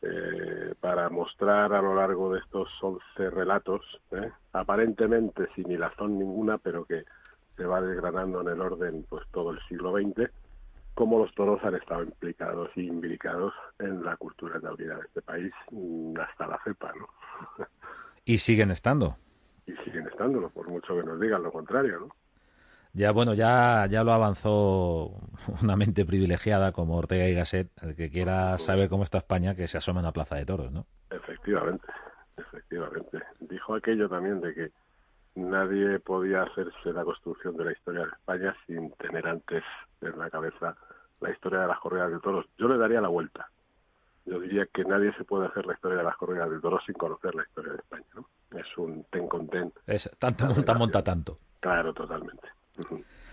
eh, 0.00 0.74
para 0.80 1.10
mostrar 1.10 1.72
a 1.74 1.82
lo 1.82 1.94
largo 1.94 2.32
de 2.32 2.40
estos 2.40 2.68
11 2.80 3.30
relatos, 3.30 3.82
¿eh? 4.10 4.30
aparentemente 4.52 5.48
sin 5.54 5.78
razón 5.78 6.18
ninguna, 6.18 6.56
pero 6.58 6.84
que 6.84 7.04
se 7.62 7.68
va 7.68 7.80
desgranando 7.80 8.40
en 8.40 8.48
el 8.48 8.60
orden 8.60 9.06
pues 9.08 9.24
todo 9.30 9.52
el 9.52 9.60
siglo 9.68 9.92
XX, 9.92 10.28
cómo 10.94 11.20
los 11.20 11.32
toros 11.36 11.62
han 11.62 11.76
estado 11.76 12.02
implicados 12.02 12.70
y 12.74 12.88
imbricados 12.88 13.54
en 13.78 14.04
la 14.04 14.16
cultura 14.16 14.60
taurina 14.60 14.96
de 14.96 15.02
este 15.02 15.22
país 15.22 15.52
mm, 15.70 16.18
hasta 16.18 16.48
la 16.48 16.58
cepa, 16.64 16.92
¿no? 16.98 17.08
Y 18.24 18.38
siguen 18.38 18.70
estando. 18.70 19.16
Y 19.66 19.72
siguen 19.84 20.06
estándolo, 20.06 20.48
por 20.50 20.70
mucho 20.70 20.94
que 20.94 21.02
nos 21.02 21.20
digan 21.20 21.42
lo 21.42 21.50
contrario, 21.50 22.00
¿no? 22.00 22.08
Ya, 22.92 23.10
bueno, 23.10 23.34
ya, 23.34 23.86
ya 23.90 24.04
lo 24.04 24.12
avanzó 24.12 25.20
una 25.62 25.76
mente 25.76 26.04
privilegiada 26.04 26.72
como 26.72 26.96
Ortega 26.96 27.28
y 27.28 27.34
Gasset. 27.34 27.70
El 27.80 27.96
que 27.96 28.10
quiera 28.10 28.58
saber 28.58 28.88
cómo 28.88 29.02
está 29.02 29.18
España, 29.18 29.54
que 29.56 29.66
se 29.66 29.78
asome 29.78 30.00
en 30.00 30.06
la 30.06 30.12
Plaza 30.12 30.36
de 30.36 30.46
Toros, 30.46 30.70
¿no? 30.70 30.86
Efectivamente, 31.10 31.86
efectivamente. 32.36 33.18
Dijo 33.40 33.74
aquello 33.74 34.08
también 34.08 34.40
de 34.40 34.54
que 34.54 34.70
nadie 35.34 35.98
podía 36.00 36.42
hacerse 36.42 36.92
la 36.92 37.04
construcción 37.04 37.56
de 37.56 37.64
la 37.64 37.72
historia 37.72 38.02
de 38.02 38.12
España 38.12 38.56
sin 38.66 38.90
tener 38.92 39.26
antes 39.26 39.62
en 40.00 40.18
la 40.18 40.30
cabeza 40.30 40.76
la 41.20 41.30
historia 41.30 41.60
de 41.60 41.68
las 41.68 41.78
corridas 41.78 42.10
de 42.10 42.20
toros. 42.20 42.46
Yo 42.58 42.68
le 42.68 42.78
daría 42.78 43.00
la 43.00 43.08
vuelta. 43.08 43.48
Yo 44.24 44.38
diría 44.38 44.66
que 44.66 44.84
nadie 44.84 45.12
se 45.14 45.24
puede 45.24 45.46
hacer 45.46 45.66
la 45.66 45.74
historia 45.74 45.98
de 45.98 46.04
las 46.04 46.16
corridas 46.16 46.50
de 46.50 46.60
toros 46.60 46.82
sin 46.86 46.94
conocer 46.94 47.34
la 47.34 47.42
historia 47.42 47.72
de 47.72 47.78
España, 47.78 48.06
¿no? 48.14 48.28
Es 48.56 48.66
un 48.76 49.04
ten 49.10 49.28
con 49.28 49.48
ten. 49.48 49.72
Es 49.86 50.10
tanto 50.18 50.46
monta, 50.46 50.74
monta 50.74 51.02
tanto. 51.02 51.36
Claro, 51.60 51.92
totalmente. 51.92 52.48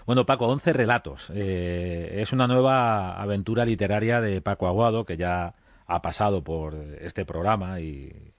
Bueno, 0.05 0.25
Paco, 0.25 0.47
11 0.47 0.73
relatos. 0.73 1.31
Eh, 1.33 2.21
es 2.21 2.33
una 2.33 2.47
nueva 2.47 3.21
aventura 3.21 3.65
literaria 3.65 4.21
de 4.21 4.41
Paco 4.41 4.67
Aguado 4.67 5.05
que 5.05 5.17
ya 5.17 5.53
ha 5.85 6.01
pasado 6.01 6.43
por 6.43 6.73
este 6.75 7.25
programa 7.25 7.79
y, 7.79 8.33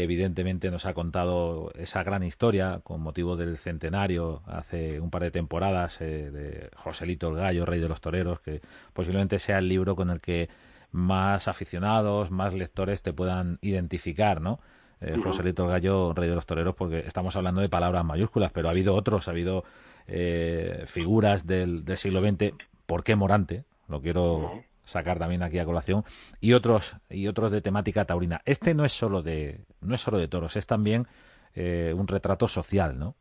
evidentemente 0.00 0.70
nos 0.70 0.84
ha 0.84 0.92
contado 0.92 1.72
esa 1.74 2.02
gran 2.02 2.22
historia 2.22 2.80
con 2.82 3.00
motivo 3.00 3.36
del 3.36 3.56
centenario 3.56 4.42
hace 4.46 5.00
un 5.00 5.10
par 5.10 5.22
de 5.22 5.30
temporadas 5.30 6.00
eh, 6.02 6.30
de 6.30 6.70
Joselito 6.76 7.28
el 7.28 7.36
Gallo, 7.36 7.64
Rey 7.64 7.80
de 7.80 7.88
los 7.88 8.02
Toreros, 8.02 8.40
que 8.40 8.60
posiblemente 8.92 9.38
sea 9.38 9.58
el 9.58 9.68
libro 9.68 9.96
con 9.96 10.10
el 10.10 10.20
que 10.20 10.50
más 10.92 11.48
aficionados, 11.48 12.30
más 12.30 12.52
lectores 12.52 13.00
te 13.00 13.14
puedan 13.14 13.58
identificar, 13.62 14.42
¿no? 14.42 14.60
Eh, 15.00 15.16
Joselito 15.22 15.64
el 15.64 15.70
Gallo, 15.70 16.12
Rey 16.12 16.28
de 16.28 16.34
los 16.34 16.44
Toreros, 16.44 16.74
porque 16.74 17.00
estamos 17.00 17.34
hablando 17.36 17.62
de 17.62 17.70
palabras 17.70 18.04
mayúsculas, 18.04 18.52
pero 18.52 18.68
ha 18.68 18.72
habido 18.72 18.94
otros, 18.94 19.26
ha 19.28 19.30
habido 19.30 19.64
eh, 20.06 20.84
figuras 20.86 21.46
del, 21.46 21.86
del, 21.86 21.96
siglo 21.96 22.20
XX, 22.20 22.52
¿por 22.84 23.04
qué 23.04 23.16
Morante? 23.16 23.64
Lo 23.88 24.02
quiero 24.02 24.64
sacar 24.88 25.18
también 25.18 25.42
aquí 25.42 25.58
a 25.58 25.64
colación 25.64 26.02
y 26.40 26.54
otros 26.54 26.96
y 27.10 27.28
otros 27.28 27.52
de 27.52 27.60
temática 27.60 28.06
taurina. 28.06 28.40
Este 28.44 28.74
no 28.74 28.84
es 28.84 28.92
solo 28.92 29.22
de 29.22 29.66
no 29.80 29.94
es 29.94 30.00
solo 30.00 30.18
de 30.18 30.28
toros, 30.28 30.56
es 30.56 30.66
también 30.66 31.06
eh, 31.54 31.92
un 31.94 32.08
retrato 32.08 32.48
social, 32.48 32.98
¿no? 32.98 33.14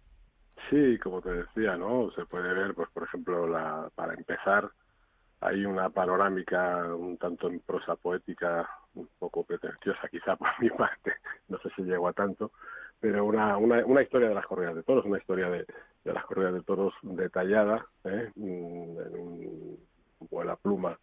Sí, 0.70 0.98
como 1.00 1.22
te 1.22 1.32
decía, 1.32 1.76
¿no? 1.78 2.10
Se 2.12 2.26
puede 2.26 2.54
ver, 2.54 2.74
pues 2.74 2.90
por 2.92 3.04
ejemplo, 3.04 3.48
la, 3.48 3.90
para 3.96 4.14
empezar, 4.14 4.70
hay 5.42 5.66
una 5.66 5.90
panorámica 5.90 6.94
un 6.94 7.18
tanto 7.18 7.48
en 7.48 7.60
prosa 7.60 7.96
poética, 7.96 8.68
un 8.96 9.10
poco 9.20 9.44
pretenciosa 9.44 10.08
quizá 10.12 10.36
por 10.36 10.50
mi 10.60 10.70
parte, 10.70 11.14
no 11.50 11.58
sé 11.60 11.70
si 11.76 11.84
llego 11.84 12.08
a 12.08 12.14
tanto, 12.14 12.52
pero 13.00 13.26
una, 13.26 13.58
una, 13.58 13.86
una 13.86 14.02
historia 14.02 14.30
de 14.30 14.36
las 14.36 14.46
corridas 14.48 14.76
de 14.76 14.84
toros, 14.84 15.06
una 15.06 15.20
historia 15.20 15.50
de, 15.50 15.66
de 16.04 16.14
las 16.14 16.26
corridas 16.26 16.54
de 16.54 16.64
toros 16.64 16.94
detallada, 17.02 17.86
¿eh? 18.06 18.32
Mm, 18.36 19.00
en 19.00 19.20
un 19.20 19.78
buena 20.30 20.56
pluma 20.56 20.98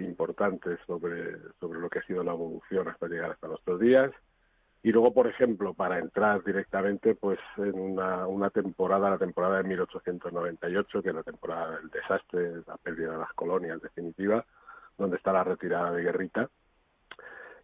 importante 0.00 0.76
sobre, 0.86 1.38
sobre 1.60 1.80
lo 1.80 1.88
que 1.88 2.00
ha 2.00 2.06
sido 2.06 2.24
la 2.24 2.32
evolución 2.32 2.88
hasta 2.88 3.06
llegar 3.06 3.32
hasta 3.32 3.48
nuestros 3.48 3.80
días. 3.80 4.10
Y 4.82 4.92
luego, 4.92 5.14
por 5.14 5.26
ejemplo, 5.26 5.72
para 5.72 5.98
entrar 5.98 6.44
directamente 6.44 7.14
pues 7.14 7.38
en 7.56 7.78
una, 7.78 8.26
una 8.26 8.50
temporada, 8.50 9.10
la 9.10 9.18
temporada 9.18 9.58
de 9.58 9.68
1898, 9.68 11.02
que 11.02 11.08
es 11.08 11.14
la 11.14 11.22
temporada 11.22 11.78
del 11.78 11.88
desastre, 11.88 12.62
la 12.66 12.76
pérdida 12.76 13.12
de 13.12 13.18
las 13.18 13.32
colonias 13.32 13.80
definitiva, 13.80 14.44
donde 14.98 15.16
está 15.16 15.32
la 15.32 15.44
retirada 15.44 15.92
de 15.92 16.02
Guerrita, 16.02 16.50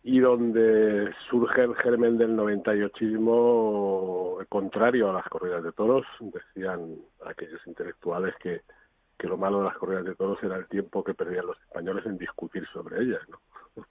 y 0.02 0.20
donde 0.20 1.12
surge 1.28 1.62
el 1.62 1.74
germen 1.76 2.16
del 2.16 2.34
98ismo 2.36 4.46
contrario 4.48 5.10
a 5.10 5.14
las 5.14 5.28
corridas 5.28 5.62
de 5.62 5.72
toros. 5.72 6.06
Decían 6.20 6.96
aquellos 7.26 7.60
intelectuales 7.66 8.34
que, 8.36 8.62
que 9.20 9.28
lo 9.28 9.36
malo 9.36 9.58
de 9.58 9.64
las 9.64 9.76
corridas 9.76 10.06
de 10.06 10.14
toros 10.14 10.42
era 10.42 10.56
el 10.56 10.66
tiempo 10.66 11.04
que 11.04 11.12
perdían 11.12 11.46
los 11.46 11.60
españoles 11.60 12.06
en 12.06 12.16
discutir 12.16 12.66
sobre 12.72 13.02
ellas, 13.02 13.20
¿no? 13.28 13.38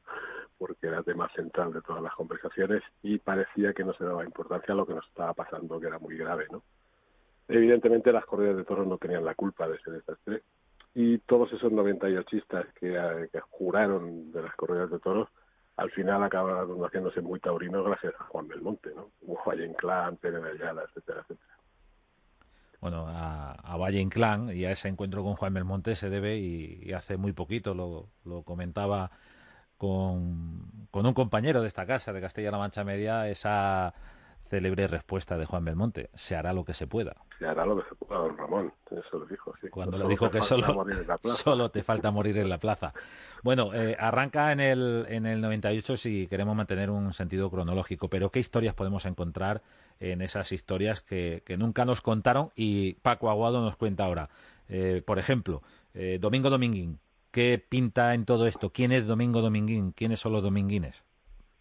porque 0.57 0.87
era 0.87 1.03
tema 1.03 1.29
central 1.29 1.71
de 1.71 1.81
todas 1.81 2.01
las 2.01 2.13
conversaciones 2.15 2.81
y 3.03 3.19
parecía 3.19 3.73
que 3.73 3.83
no 3.83 3.93
se 3.93 4.03
daba 4.03 4.25
importancia 4.25 4.73
a 4.73 4.77
lo 4.77 4.87
que 4.87 4.95
nos 4.95 5.07
estaba 5.07 5.33
pasando, 5.33 5.79
que 5.79 5.87
era 5.87 5.99
muy 5.99 6.17
grave. 6.17 6.47
¿no? 6.51 6.63
Evidentemente 7.47 8.11
las 8.11 8.25
corridas 8.25 8.57
de 8.57 8.65
toros 8.65 8.87
no 8.87 8.97
tenían 8.97 9.23
la 9.23 9.35
culpa 9.35 9.69
de 9.69 9.75
ese 9.77 9.91
desastre 9.91 10.41
y 10.95 11.19
todos 11.19 11.53
esos 11.53 11.71
98istas 11.71 12.73
que, 12.73 13.29
que 13.31 13.39
juraron 13.39 14.31
de 14.33 14.41
las 14.41 14.55
corridas 14.55 14.89
de 14.89 14.99
toros 14.99 15.29
al 15.77 15.91
final 15.91 16.21
acabaron 16.23 16.83
haciéndose 16.83 17.21
muy 17.21 17.39
taurinos 17.39 17.85
gracias 17.85 18.13
a 18.19 18.25
Juan 18.25 18.49
Belmonte, 18.49 18.91
¿no? 18.93 19.11
Valle 19.45 19.65
Inclán, 19.65 20.17
Pérez 20.17 20.43
Ayala, 20.43 20.83
etcétera, 20.83 21.21
etcétera. 21.21 21.58
Bueno, 22.81 23.07
a, 23.09 23.75
Valle 23.77 23.99
Inclán 23.99 24.55
y 24.55 24.65
a 24.65 24.71
ese 24.71 24.87
encuentro 24.87 25.23
con 25.23 25.35
Juan 25.35 25.53
Belmonte 25.53 25.95
se 25.95 26.09
debe, 26.09 26.37
y, 26.37 26.93
hace 26.93 27.17
muy 27.17 27.33
poquito 27.33 27.73
lo, 27.73 28.09
lo 28.23 28.43
comentaba 28.43 29.11
con, 29.77 30.87
con, 30.91 31.05
un 31.05 31.13
compañero 31.13 31.61
de 31.61 31.67
esta 31.67 31.85
casa, 31.85 32.13
de 32.13 32.21
Castilla-La 32.21 32.57
Mancha 32.57 32.83
Media, 32.83 33.29
esa 33.29 33.93
célebre 34.49 34.87
respuesta 34.87 35.37
de 35.37 35.45
Juan 35.45 35.63
Belmonte, 35.63 36.09
se 36.15 36.35
hará 36.35 36.51
lo 36.53 36.65
que 36.65 36.73
se 36.73 36.87
pueda. 36.87 37.15
Se 37.37 37.45
hará 37.45 37.65
lo 37.65 37.77
que 37.77 37.87
se 37.87 37.95
pueda, 37.95 38.19
don 38.19 38.37
Ramón, 38.37 38.73
eso 38.91 39.19
lo 39.19 39.25
dijo, 39.25 39.53
sí. 39.61 39.69
Cuando 39.69 39.97
le 39.97 40.07
dijo 40.07 40.29
que 40.29 40.41
solo, 40.41 40.65
solo 41.35 41.69
te 41.69 41.83
falta 41.83 42.11
morir 42.11 42.37
en 42.37 42.49
la 42.49 42.57
plaza. 42.57 42.93
Bueno, 43.43 43.73
eh, 43.73 43.95
arranca 43.99 44.51
en 44.51 44.59
el, 44.59 45.05
en 45.07 45.25
el 45.25 45.39
98 45.39 45.95
si 45.95 46.27
queremos 46.27 46.55
mantener 46.55 46.89
un 46.89 47.13
sentido 47.13 47.49
cronológico, 47.49 48.09
pero 48.09 48.31
¿qué 48.31 48.39
historias 48.39 48.73
podemos 48.73 49.05
encontrar 49.05 49.61
en 49.99 50.21
esas 50.21 50.51
historias 50.51 51.01
que, 51.01 51.43
que 51.45 51.57
nunca 51.57 51.85
nos 51.85 52.01
contaron 52.01 52.51
y 52.55 52.93
Paco 52.95 53.29
Aguado 53.29 53.61
nos 53.61 53.75
cuenta 53.75 54.05
ahora? 54.05 54.29
Eh, 54.69 55.01
por 55.05 55.19
ejemplo, 55.19 55.61
eh, 55.93 56.19
Domingo 56.21 56.49
Dominguín, 56.49 56.99
¿qué 57.31 57.63
pinta 57.67 58.13
en 58.13 58.25
todo 58.25 58.47
esto? 58.47 58.71
¿Quién 58.71 58.91
es 58.91 59.07
Domingo 59.07 59.41
Dominguín? 59.41 59.91
¿Quiénes 59.91 60.19
son 60.19 60.33
los 60.33 60.43
dominguines? 60.43 61.03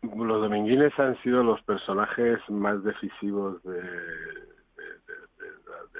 Los 0.02 0.40
dominguines 0.42 0.96
han 0.98 1.20
sido 1.22 1.42
los 1.42 1.60
personajes 1.62 2.38
más 2.48 2.82
decisivos 2.84 3.62
de, 3.64 3.82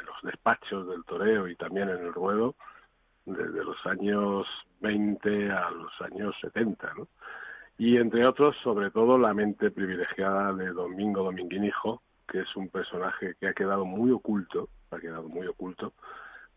los 0.04 0.22
despachos 0.22 0.88
del 0.88 1.04
toreo 1.04 1.48
y 1.48 1.56
también 1.56 1.88
en 1.88 1.98
el 1.98 2.12
ruedo 2.12 2.54
desde 3.26 3.64
los 3.64 3.76
años 3.86 4.46
20 4.80 5.50
a 5.50 5.70
los 5.70 5.92
años 6.00 6.34
70, 6.40 6.94
¿no? 6.96 7.08
Y 7.76 7.96
entre 7.96 8.26
otros, 8.26 8.56
sobre 8.62 8.90
todo, 8.90 9.18
la 9.18 9.34
mente 9.34 9.70
privilegiada 9.70 10.52
de 10.52 10.70
Domingo 10.70 11.22
Dominguín 11.22 11.64
Hijo, 11.64 12.02
que 12.26 12.40
es 12.40 12.56
un 12.56 12.68
personaje 12.68 13.34
que 13.40 13.48
ha 13.48 13.54
quedado 13.54 13.84
muy 13.84 14.10
oculto, 14.10 14.68
ha 14.90 14.98
quedado 14.98 15.28
muy 15.28 15.46
oculto, 15.46 15.92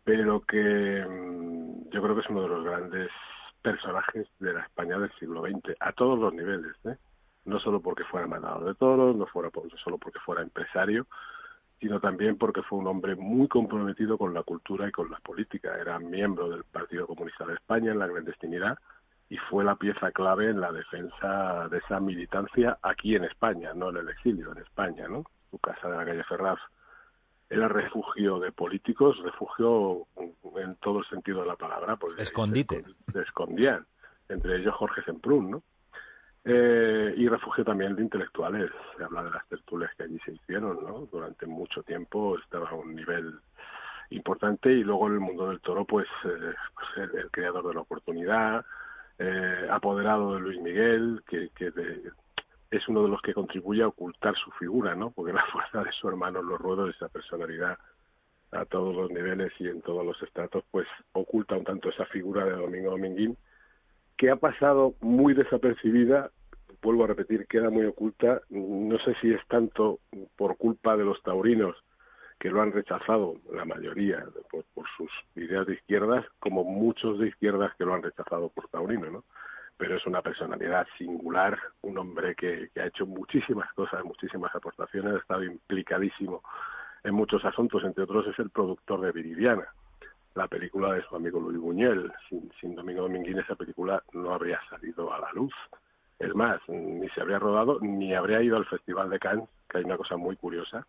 pero 0.02 0.40
que 0.40 1.04
mm, 1.08 1.90
yo 1.90 2.02
creo 2.02 2.14
que 2.14 2.20
es 2.22 2.28
uno 2.28 2.42
de 2.42 2.48
los 2.48 2.64
grandes 2.64 3.08
personajes 3.62 4.26
de 4.40 4.52
la 4.52 4.62
España 4.62 4.98
del 4.98 5.12
siglo 5.18 5.42
XX, 5.42 5.76
a 5.78 5.92
todos 5.92 6.18
los 6.18 6.34
niveles, 6.34 6.74
¿eh? 6.84 6.96
No 7.44 7.58
solo 7.60 7.80
porque 7.80 8.04
fuera 8.04 8.26
mandado 8.26 8.66
de 8.66 8.74
toros, 8.74 9.16
no 9.16 9.26
fuera 9.26 9.50
solo 9.82 9.98
porque 9.98 10.18
fuera 10.20 10.42
empresario, 10.42 11.06
sino 11.80 11.98
también 12.00 12.38
porque 12.38 12.62
fue 12.62 12.78
un 12.78 12.86
hombre 12.86 13.16
muy 13.16 13.48
comprometido 13.48 14.16
con 14.16 14.32
la 14.32 14.42
cultura 14.44 14.88
y 14.88 14.92
con 14.92 15.10
la 15.10 15.18
política. 15.18 15.76
Era 15.80 15.98
miembro 15.98 16.48
del 16.48 16.64
Partido 16.64 17.06
Comunista 17.06 17.44
de 17.44 17.54
España 17.54 17.90
en 17.90 17.98
la 17.98 18.08
clandestinidad 18.08 18.78
y 19.28 19.36
fue 19.36 19.64
la 19.64 19.76
pieza 19.76 20.12
clave 20.12 20.50
en 20.50 20.60
la 20.60 20.70
defensa 20.70 21.68
de 21.68 21.78
esa 21.78 21.98
militancia 21.98 22.78
aquí 22.82 23.16
en 23.16 23.24
España, 23.24 23.72
no 23.74 23.90
en 23.90 23.96
el 23.96 24.08
exilio, 24.10 24.52
en 24.52 24.58
España, 24.58 25.08
¿no? 25.08 25.24
Su 25.50 25.58
casa 25.58 25.88
de 25.88 25.96
la 25.96 26.04
calle 26.04 26.24
Ferraz 26.24 26.58
era 27.52 27.68
refugio 27.68 28.38
de 28.38 28.52
políticos, 28.52 29.18
refugio 29.22 30.06
en 30.56 30.76
todo 30.76 31.00
el 31.00 31.06
sentido 31.06 31.40
de 31.40 31.48
la 31.48 31.56
palabra. 31.56 31.96
Porque 31.96 32.22
Escondite. 32.22 32.84
Se, 33.12 33.20
escondían, 33.20 33.86
entre 34.28 34.56
ellos 34.56 34.74
Jorge 34.74 35.02
Semprún, 35.02 35.50
¿no? 35.50 35.62
Eh, 36.44 37.14
y 37.16 37.28
refugio 37.28 37.64
también 37.64 37.94
de 37.94 38.02
intelectuales. 38.02 38.70
Se 38.96 39.04
habla 39.04 39.22
de 39.24 39.30
las 39.30 39.46
tertulias 39.48 39.94
que 39.96 40.04
allí 40.04 40.18
se 40.24 40.32
hicieron, 40.32 40.82
¿no? 40.82 41.06
Durante 41.10 41.46
mucho 41.46 41.82
tiempo 41.82 42.36
estaba 42.38 42.68
a 42.68 42.74
un 42.74 42.94
nivel 42.94 43.38
importante 44.10 44.72
y 44.72 44.82
luego 44.82 45.06
en 45.06 45.14
el 45.14 45.20
mundo 45.20 45.48
del 45.48 45.60
toro, 45.60 45.84
pues, 45.84 46.08
eh, 46.24 46.54
pues 46.74 47.10
el, 47.14 47.30
creador 47.30 47.68
de 47.68 47.74
la 47.74 47.80
oportunidad, 47.80 48.64
eh, 49.18 49.68
apoderado 49.70 50.34
de 50.34 50.40
Luis 50.40 50.60
Miguel, 50.60 51.22
que, 51.28 51.50
que 51.54 51.72
es 52.70 52.88
uno 52.88 53.02
de 53.04 53.08
los 53.08 53.22
que 53.22 53.34
contribuye 53.34 53.82
a 53.82 53.88
ocultar 53.88 54.34
su 54.36 54.50
figura, 54.52 54.96
¿no? 54.96 55.10
Porque 55.10 55.32
la 55.32 55.46
fuerza 55.46 55.84
de 55.84 55.92
su 55.92 56.08
hermano 56.08 56.42
Los 56.42 56.60
Ruedos, 56.60 56.94
esa 56.94 57.08
personalidad 57.08 57.78
a 58.50 58.64
todos 58.66 58.94
los 58.94 59.10
niveles 59.10 59.52
y 59.60 59.68
en 59.68 59.80
todos 59.80 60.04
los 60.04 60.20
estratos, 60.22 60.64
pues 60.70 60.86
oculta 61.12 61.56
un 61.56 61.64
tanto 61.64 61.88
esa 61.88 62.04
figura 62.06 62.44
de 62.44 62.52
Domingo 62.52 62.90
Dominguín 62.90 63.36
que 64.22 64.30
ha 64.30 64.36
pasado 64.36 64.94
muy 65.00 65.34
desapercibida, 65.34 66.30
vuelvo 66.80 67.02
a 67.02 67.08
repetir, 67.08 67.44
queda 67.48 67.70
muy 67.70 67.86
oculta, 67.86 68.40
no 68.50 68.96
sé 69.00 69.16
si 69.20 69.32
es 69.32 69.44
tanto 69.48 69.98
por 70.36 70.56
culpa 70.58 70.96
de 70.96 71.04
los 71.04 71.20
taurinos 71.24 71.74
que 72.38 72.48
lo 72.48 72.62
han 72.62 72.70
rechazado 72.70 73.34
la 73.52 73.64
mayoría 73.64 74.24
por, 74.48 74.84
sus 74.96 75.10
ideas 75.34 75.66
de 75.66 75.74
izquierdas, 75.74 76.24
como 76.38 76.62
muchos 76.62 77.18
de 77.18 77.26
izquierdas 77.26 77.74
que 77.76 77.84
lo 77.84 77.94
han 77.94 78.02
rechazado 78.04 78.48
por 78.50 78.68
Taurino, 78.68 79.10
¿no? 79.10 79.24
Pero 79.76 79.96
es 79.96 80.06
una 80.06 80.22
personalidad 80.22 80.86
singular, 80.98 81.58
un 81.80 81.98
hombre 81.98 82.36
que, 82.36 82.70
que 82.72 82.80
ha 82.80 82.86
hecho 82.86 83.06
muchísimas 83.06 83.72
cosas, 83.72 84.04
muchísimas 84.04 84.54
aportaciones, 84.54 85.14
ha 85.14 85.18
estado 85.18 85.42
implicadísimo 85.42 86.44
en 87.02 87.12
muchos 87.12 87.44
asuntos, 87.44 87.82
entre 87.82 88.04
otros 88.04 88.28
es 88.28 88.38
el 88.38 88.50
productor 88.50 89.00
de 89.00 89.10
Viridiana, 89.10 89.66
la 90.34 90.48
película 90.48 90.94
de 90.94 91.02
su 91.02 91.16
amigo 91.16 91.40
Luis 91.40 91.58
Buñuel. 91.58 92.12
Sin, 92.28 92.50
sin 92.60 92.74
Domingo 92.74 93.02
Dominguín 93.02 93.38
esa 93.38 93.54
película 93.54 94.02
no 94.12 94.34
habría 94.34 94.60
salido 94.68 95.12
a 95.12 95.20
la 95.20 95.32
luz. 95.32 95.52
Es 96.18 96.34
más, 96.34 96.60
ni 96.68 97.08
se 97.10 97.20
habría 97.20 97.38
rodado 97.38 97.78
ni 97.80 98.14
habría 98.14 98.42
ido 98.42 98.56
al 98.56 98.66
Festival 98.66 99.10
de 99.10 99.18
Cannes, 99.18 99.48
que 99.68 99.78
hay 99.78 99.84
una 99.84 99.96
cosa 99.96 100.16
muy 100.16 100.36
curiosa, 100.36 100.86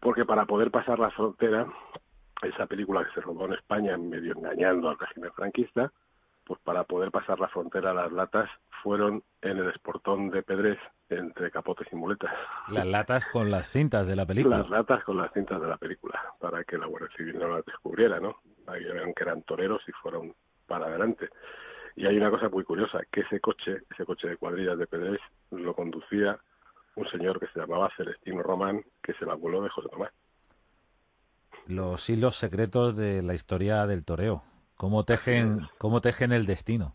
porque 0.00 0.24
para 0.24 0.44
poder 0.44 0.70
pasar 0.70 0.98
la 0.98 1.10
frontera, 1.10 1.66
esa 2.42 2.66
película 2.66 3.04
que 3.04 3.14
se 3.14 3.22
rodó 3.22 3.46
en 3.46 3.54
España 3.54 3.96
medio 3.96 4.34
engañando 4.36 4.90
al 4.90 4.98
régimen 4.98 5.32
franquista, 5.32 5.90
pues 6.46 6.60
para 6.60 6.84
poder 6.84 7.10
pasar 7.10 7.40
la 7.40 7.48
frontera 7.48 7.92
las 7.92 8.12
latas 8.12 8.48
fueron 8.82 9.22
en 9.42 9.58
el 9.58 9.68
esportón 9.70 10.30
de 10.30 10.44
Pedrés 10.44 10.78
entre 11.08 11.50
capotes 11.50 11.88
y 11.92 11.96
muletas. 11.96 12.32
Las 12.68 12.86
latas 12.86 13.24
con 13.32 13.50
las 13.50 13.68
cintas 13.68 14.06
de 14.06 14.14
la 14.14 14.24
película. 14.26 14.58
Las 14.58 14.70
latas 14.70 15.02
con 15.02 15.16
las 15.16 15.32
cintas 15.32 15.60
de 15.60 15.66
la 15.66 15.76
película, 15.76 16.20
para 16.38 16.62
que 16.62 16.78
la 16.78 16.86
Guardia 16.86 17.10
Civil 17.16 17.38
no 17.38 17.48
las 17.48 17.64
descubriera, 17.64 18.20
¿no? 18.20 18.36
Ahí 18.68 18.84
vean 18.84 19.12
que 19.12 19.24
eran 19.24 19.42
toreros 19.42 19.82
y 19.88 19.92
fueron 19.92 20.32
para 20.68 20.86
adelante. 20.86 21.28
Y 21.96 22.06
hay 22.06 22.16
una 22.16 22.30
cosa 22.30 22.48
muy 22.48 22.62
curiosa, 22.62 23.00
que 23.10 23.22
ese 23.22 23.40
coche, 23.40 23.82
ese 23.90 24.04
coche 24.04 24.28
de 24.28 24.36
cuadrillas 24.36 24.78
de 24.78 24.86
Pedrés, 24.86 25.20
lo 25.50 25.74
conducía 25.74 26.38
un 26.94 27.08
señor 27.08 27.40
que 27.40 27.46
se 27.48 27.58
llamaba 27.58 27.90
Celestino 27.96 28.42
Román, 28.42 28.84
que 29.02 29.14
se 29.14 29.24
abuelo 29.28 29.62
de 29.62 29.68
José 29.70 29.88
Tomás. 29.88 30.12
Los 31.66 32.08
hilos 32.08 32.36
secretos 32.36 32.96
de 32.96 33.22
la 33.22 33.34
historia 33.34 33.86
del 33.86 34.04
toreo. 34.04 34.44
¿Cómo 34.76 35.04
tejen, 35.04 35.60
cómo 35.78 36.00
tejen 36.00 36.32
el 36.32 36.46
destino? 36.46 36.94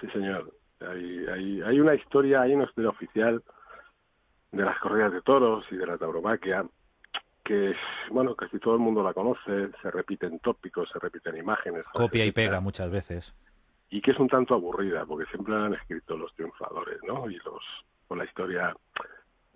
Sí, 0.00 0.08
señor. 0.08 0.52
Hay, 0.80 1.26
hay, 1.26 1.62
hay 1.62 1.80
una 1.80 1.94
historia, 1.94 2.42
hay 2.42 2.54
una 2.54 2.64
historia 2.64 2.90
oficial 2.90 3.42
de 4.52 4.62
las 4.62 4.78
corridas 4.78 5.12
de 5.12 5.22
toros 5.22 5.64
y 5.70 5.76
de 5.76 5.86
la 5.86 5.98
tauromaquia 5.98 6.64
que, 7.48 7.74
bueno, 8.10 8.34
casi 8.34 8.58
todo 8.58 8.74
el 8.74 8.80
mundo 8.80 9.02
la 9.02 9.14
conoce, 9.14 9.70
se 9.80 9.90
repiten 9.90 10.38
tópicos, 10.40 10.88
se 10.92 10.98
repiten 10.98 11.38
imágenes. 11.38 11.82
Copia 11.94 12.26
y 12.26 12.32
pega 12.32 12.60
muchas 12.60 12.90
veces. 12.90 13.34
Y 13.88 14.02
que 14.02 14.10
es 14.10 14.18
un 14.18 14.28
tanto 14.28 14.54
aburrida, 14.54 15.06
porque 15.06 15.24
siempre 15.30 15.54
la 15.54 15.64
han 15.64 15.74
escrito 15.74 16.18
los 16.18 16.34
triunfadores, 16.34 16.98
¿no? 17.06 17.30
Y 17.30 17.36
los, 17.36 17.62
con 18.06 18.18
la 18.18 18.26
historia 18.26 18.76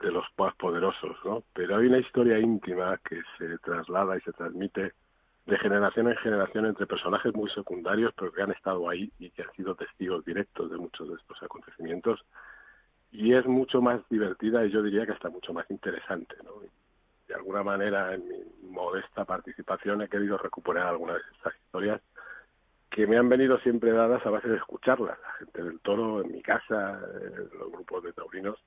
de 0.00 0.10
los 0.10 0.24
más 0.38 0.54
poderosos, 0.56 1.16
¿no? 1.22 1.44
Pero 1.52 1.76
hay 1.76 1.86
una 1.86 1.98
historia 1.98 2.38
íntima 2.38 2.98
que 3.06 3.20
se 3.36 3.58
traslada 3.58 4.16
y 4.16 4.22
se 4.22 4.32
transmite 4.32 4.94
de 5.46 5.58
generación 5.58 6.08
en 6.08 6.16
generación 6.16 6.66
entre 6.66 6.86
personajes 6.86 7.34
muy 7.34 7.50
secundarios, 7.50 8.12
pero 8.16 8.32
que 8.32 8.42
han 8.42 8.52
estado 8.52 8.88
ahí 8.88 9.10
y 9.18 9.30
que 9.30 9.42
han 9.42 9.52
sido 9.52 9.74
testigos 9.74 10.24
directos 10.24 10.70
de 10.70 10.78
muchos 10.78 11.08
de 11.08 11.14
estos 11.14 11.42
acontecimientos. 11.42 12.24
Y 13.10 13.34
es 13.34 13.44
mucho 13.46 13.82
más 13.82 14.00
divertida 14.08 14.64
y 14.64 14.70
yo 14.70 14.82
diría 14.82 15.04
que 15.04 15.12
hasta 15.12 15.28
mucho 15.28 15.52
más 15.52 15.70
interesante, 15.70 16.36
¿no? 16.44 16.52
De 17.28 17.34
alguna 17.34 17.62
manera, 17.62 18.14
en 18.14 18.28
mi 18.28 18.70
modesta 18.70 19.24
participación 19.24 20.02
he 20.02 20.08
querido 20.08 20.38
recuperar 20.38 20.86
algunas 20.86 21.16
de 21.16 21.36
estas 21.36 21.54
historias 21.56 22.00
que 22.90 23.06
me 23.06 23.16
han 23.16 23.28
venido 23.28 23.58
siempre 23.60 23.90
dadas 23.90 24.24
a 24.26 24.30
base 24.30 24.48
de 24.48 24.58
escucharlas, 24.58 25.18
la 25.18 25.32
gente 25.38 25.62
del 25.62 25.80
toro 25.80 26.22
en 26.22 26.30
mi 26.30 26.42
casa, 26.42 27.00
en 27.22 27.58
los 27.58 27.72
grupos 27.72 28.02
de 28.04 28.12
taurinos, 28.12 28.58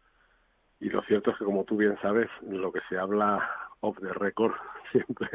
y 0.79 0.89
lo 0.89 1.03
cierto 1.03 1.32
es 1.32 1.38
que 1.38 1.46
como 1.46 1.63
tú 1.63 1.77
bien 1.77 1.98
sabes 2.01 2.27
lo 2.41 2.72
que 2.72 2.82
se 2.89 2.98
habla 2.98 3.48
off 3.85 3.97
the 3.99 4.13
record 4.13 4.53
siempre 4.91 5.29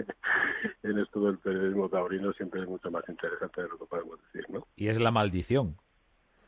en 0.83 0.99
esto 0.99 1.21
del 1.25 1.38
periodismo 1.38 1.88
taurino 1.88 2.33
siempre 2.33 2.62
es 2.62 2.69
mucho 2.69 2.90
más 2.90 3.04
interesante 3.09 3.62
de 3.62 3.69
lo 3.69 3.78
que 3.78 3.87
podemos 3.87 4.19
decir 4.25 4.49
no 4.50 4.66
y 4.76 4.88
es 4.88 5.00
la 5.00 5.11
maldición 5.11 5.76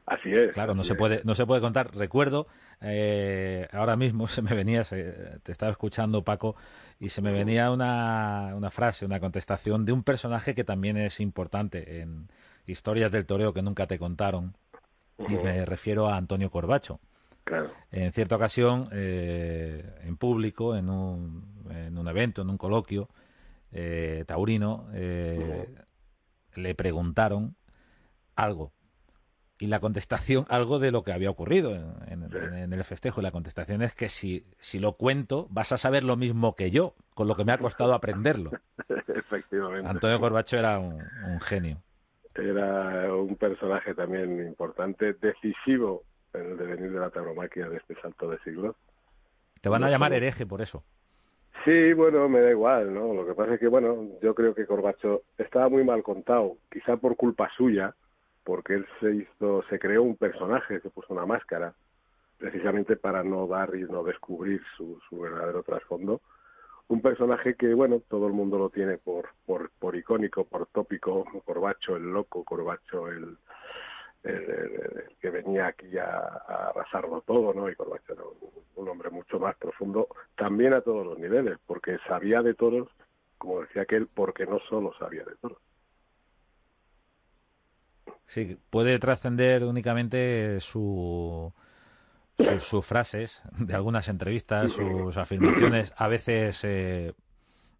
Así 0.04 0.34
es. 0.34 0.52
Claro, 0.52 0.74
no 0.74 0.82
se 0.82 0.94
es. 0.94 0.98
puede 0.98 1.20
no 1.24 1.36
se 1.36 1.46
puede 1.46 1.60
contar. 1.60 1.94
Recuerdo 1.94 2.48
eh, 2.80 3.68
ahora 3.72 3.94
mismo 3.96 4.26
se 4.26 4.42
me 4.42 4.52
venía, 4.52 4.82
se- 4.82 5.38
te 5.44 5.52
estaba 5.52 5.70
escuchando 5.70 6.22
Paco 6.22 6.56
y 6.98 7.10
se 7.10 7.22
me 7.22 7.32
venía 7.32 7.70
una, 7.70 8.52
una 8.56 8.70
frase, 8.70 9.06
una 9.06 9.20
contestación 9.20 9.84
de 9.84 9.92
un 9.92 10.02
personaje 10.02 10.56
que 10.56 10.64
también 10.64 10.96
es 10.96 11.20
importante 11.20 12.00
en 12.00 12.26
historias 12.66 13.12
del 13.12 13.26
toreo 13.26 13.52
que 13.54 13.62
nunca 13.62 13.86
te 13.86 13.96
contaron 13.98 14.54
y 15.20 15.34
me 15.34 15.64
refiero 15.64 16.08
a 16.08 16.16
Antonio 16.16 16.50
Corbacho. 16.50 16.98
Claro. 17.44 17.70
En 17.90 18.12
cierta 18.12 18.36
ocasión, 18.36 18.88
eh, 18.92 19.84
en 20.04 20.16
público, 20.16 20.76
en 20.76 20.88
un, 20.88 21.64
en 21.70 21.98
un 21.98 22.08
evento, 22.08 22.42
en 22.42 22.50
un 22.50 22.56
coloquio 22.58 23.08
eh, 23.72 24.24
taurino, 24.26 24.88
eh, 24.94 25.68
le 26.54 26.74
preguntaron 26.74 27.56
algo. 28.36 28.72
Y 29.58 29.66
la 29.66 29.80
contestación, 29.80 30.44
algo 30.48 30.78
de 30.78 30.90
lo 30.90 31.02
que 31.02 31.12
había 31.12 31.30
ocurrido 31.30 31.74
en, 31.74 31.94
en- 32.24 32.30
Sí. 32.30 32.36
en- 32.38 32.54
en 32.54 32.72
el 32.72 32.84
festejo. 32.84 33.20
Y 33.20 33.24
la 33.24 33.30
contestación 33.30 33.82
es 33.82 33.94
que 33.94 34.08
si, 34.08 34.46
si 34.58 34.78
lo 34.78 34.92
cuento, 34.92 35.46
vas 35.50 35.72
a 35.72 35.76
saber 35.76 36.04
lo 36.04 36.16
mismo 36.16 36.54
que 36.56 36.70
yo, 36.70 36.94
con 37.14 37.28
lo 37.28 37.34
que 37.36 37.44
me 37.44 37.52
ha 37.52 37.58
costado 37.58 37.92
aprenderlo. 37.94 38.50
Efectivamente. 39.08 39.88
Antonio 39.88 40.18
Corbacho 40.20 40.56
era 40.58 40.78
un, 40.78 41.02
un 41.26 41.40
genio. 41.40 41.82
Era 42.34 43.14
un 43.14 43.36
personaje 43.36 43.94
también 43.94 44.46
importante, 44.46 45.12
decisivo 45.14 46.04
el 46.34 46.56
devenir 46.56 46.92
de 46.92 47.00
la 47.00 47.10
tauromaquia 47.10 47.68
de 47.68 47.76
este 47.76 47.94
salto 48.00 48.30
de 48.30 48.38
siglos. 48.38 48.76
Te 49.60 49.68
van 49.68 49.84
a 49.84 49.90
llamar 49.90 50.12
hereje 50.12 50.46
por 50.46 50.60
eso. 50.60 50.82
Sí, 51.64 51.92
bueno, 51.92 52.28
me 52.28 52.40
da 52.40 52.50
igual, 52.50 52.92
¿no? 52.92 53.14
Lo 53.14 53.24
que 53.24 53.34
pasa 53.34 53.54
es 53.54 53.60
que, 53.60 53.68
bueno, 53.68 54.08
yo 54.20 54.34
creo 54.34 54.54
que 54.54 54.66
Corbacho 54.66 55.22
estaba 55.38 55.68
muy 55.68 55.84
mal 55.84 56.02
contado, 56.02 56.56
quizá 56.70 56.96
por 56.96 57.14
culpa 57.16 57.48
suya, 57.56 57.94
porque 58.42 58.74
él 58.74 58.86
se 58.98 59.14
hizo, 59.14 59.62
se 59.70 59.78
creó 59.78 60.02
un 60.02 60.16
personaje, 60.16 60.80
se 60.80 60.90
puso 60.90 61.12
una 61.12 61.24
máscara, 61.24 61.72
precisamente 62.38 62.96
para 62.96 63.22
no 63.22 63.46
dar 63.46 63.76
y 63.76 63.82
no 63.82 64.02
descubrir 64.02 64.60
su, 64.76 64.98
su 65.08 65.20
verdadero 65.20 65.62
trasfondo. 65.62 66.20
Un 66.88 67.00
personaje 67.00 67.54
que, 67.54 67.72
bueno, 67.72 68.02
todo 68.08 68.26
el 68.26 68.32
mundo 68.32 68.58
lo 68.58 68.68
tiene 68.68 68.98
por, 68.98 69.28
por, 69.46 69.70
por 69.78 69.94
icónico, 69.94 70.44
por 70.44 70.66
tópico, 70.66 71.24
Corbacho 71.44 71.94
el 71.94 72.10
loco, 72.12 72.42
Corbacho 72.42 73.06
el, 73.06 73.36
el, 74.24 74.34
el- 74.34 75.04
el 75.08 75.16
que 75.20 75.30
venía 75.30 75.66
aquí 75.68 75.96
a, 75.98 76.06
a 76.46 76.68
arrasarlo 76.70 77.22
todo, 77.22 77.52
¿no? 77.54 77.68
Y 77.70 77.74
Corbacho 77.76 78.12
era 78.14 78.22
un, 78.24 78.50
un 78.76 78.88
hombre 78.88 79.10
mucho 79.10 79.38
más 79.38 79.56
profundo, 79.56 80.08
también 80.36 80.72
a 80.74 80.80
todos 80.82 81.06
los 81.06 81.18
niveles, 81.18 81.58
porque 81.66 81.98
sabía 82.08 82.42
de 82.42 82.54
toros, 82.54 82.88
como 83.38 83.60
decía 83.62 83.82
aquel, 83.82 84.08
porque 84.08 84.46
no 84.46 84.58
solo 84.68 84.92
sabía 84.98 85.24
de 85.24 85.36
toros. 85.36 85.58
Sí, 88.26 88.58
puede 88.70 88.98
trascender 88.98 89.64
únicamente 89.64 90.58
su, 90.60 91.52
sus, 92.38 92.64
sus 92.64 92.86
frases 92.86 93.42
de 93.58 93.74
algunas 93.74 94.08
entrevistas, 94.08 94.72
sus 94.72 95.16
afirmaciones 95.18 95.92
a 95.96 96.08
veces 96.08 96.62
eh, 96.64 97.14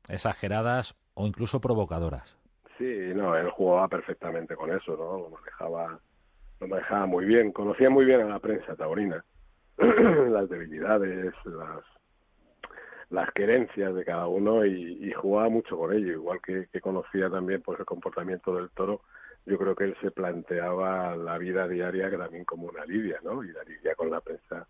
exageradas 0.08 0.96
o 1.14 1.26
incluso 1.26 1.60
provocadoras. 1.60 2.36
Sí, 2.78 2.84
no, 3.14 3.36
él 3.36 3.50
jugaba 3.50 3.88
perfectamente 3.88 4.56
con 4.56 4.70
eso, 4.72 4.96
¿no? 4.96 5.18
Lo 5.18 5.30
manejaba, 5.30 6.00
lo 6.62 6.68
manejaba 6.68 7.06
muy 7.06 7.24
bien, 7.24 7.50
conocía 7.50 7.90
muy 7.90 8.04
bien 8.04 8.20
a 8.20 8.28
la 8.28 8.38
prensa 8.38 8.76
taurina, 8.76 9.24
las 9.78 10.48
debilidades, 10.48 11.34
las 11.44 11.84
las 13.10 13.30
querencias 13.32 13.94
de 13.94 14.06
cada 14.06 14.26
uno 14.26 14.64
y, 14.64 15.06
y 15.06 15.12
jugaba 15.12 15.50
mucho 15.50 15.76
con 15.76 15.92
ello, 15.92 16.12
igual 16.12 16.40
que, 16.40 16.66
que 16.72 16.80
conocía 16.80 17.28
también 17.28 17.60
pues 17.60 17.78
el 17.78 17.84
comportamiento 17.84 18.56
del 18.56 18.70
toro, 18.70 19.02
yo 19.44 19.58
creo 19.58 19.74
que 19.74 19.84
él 19.84 19.96
se 20.00 20.12
planteaba 20.12 21.14
la 21.16 21.36
vida 21.36 21.68
diaria 21.68 22.10
también 22.16 22.46
como 22.46 22.68
una 22.68 22.86
lidia, 22.86 23.18
¿no? 23.22 23.44
Y 23.44 23.52
la 23.52 23.64
lidia 23.64 23.94
con 23.96 24.10
la 24.10 24.22
prensa 24.22 24.66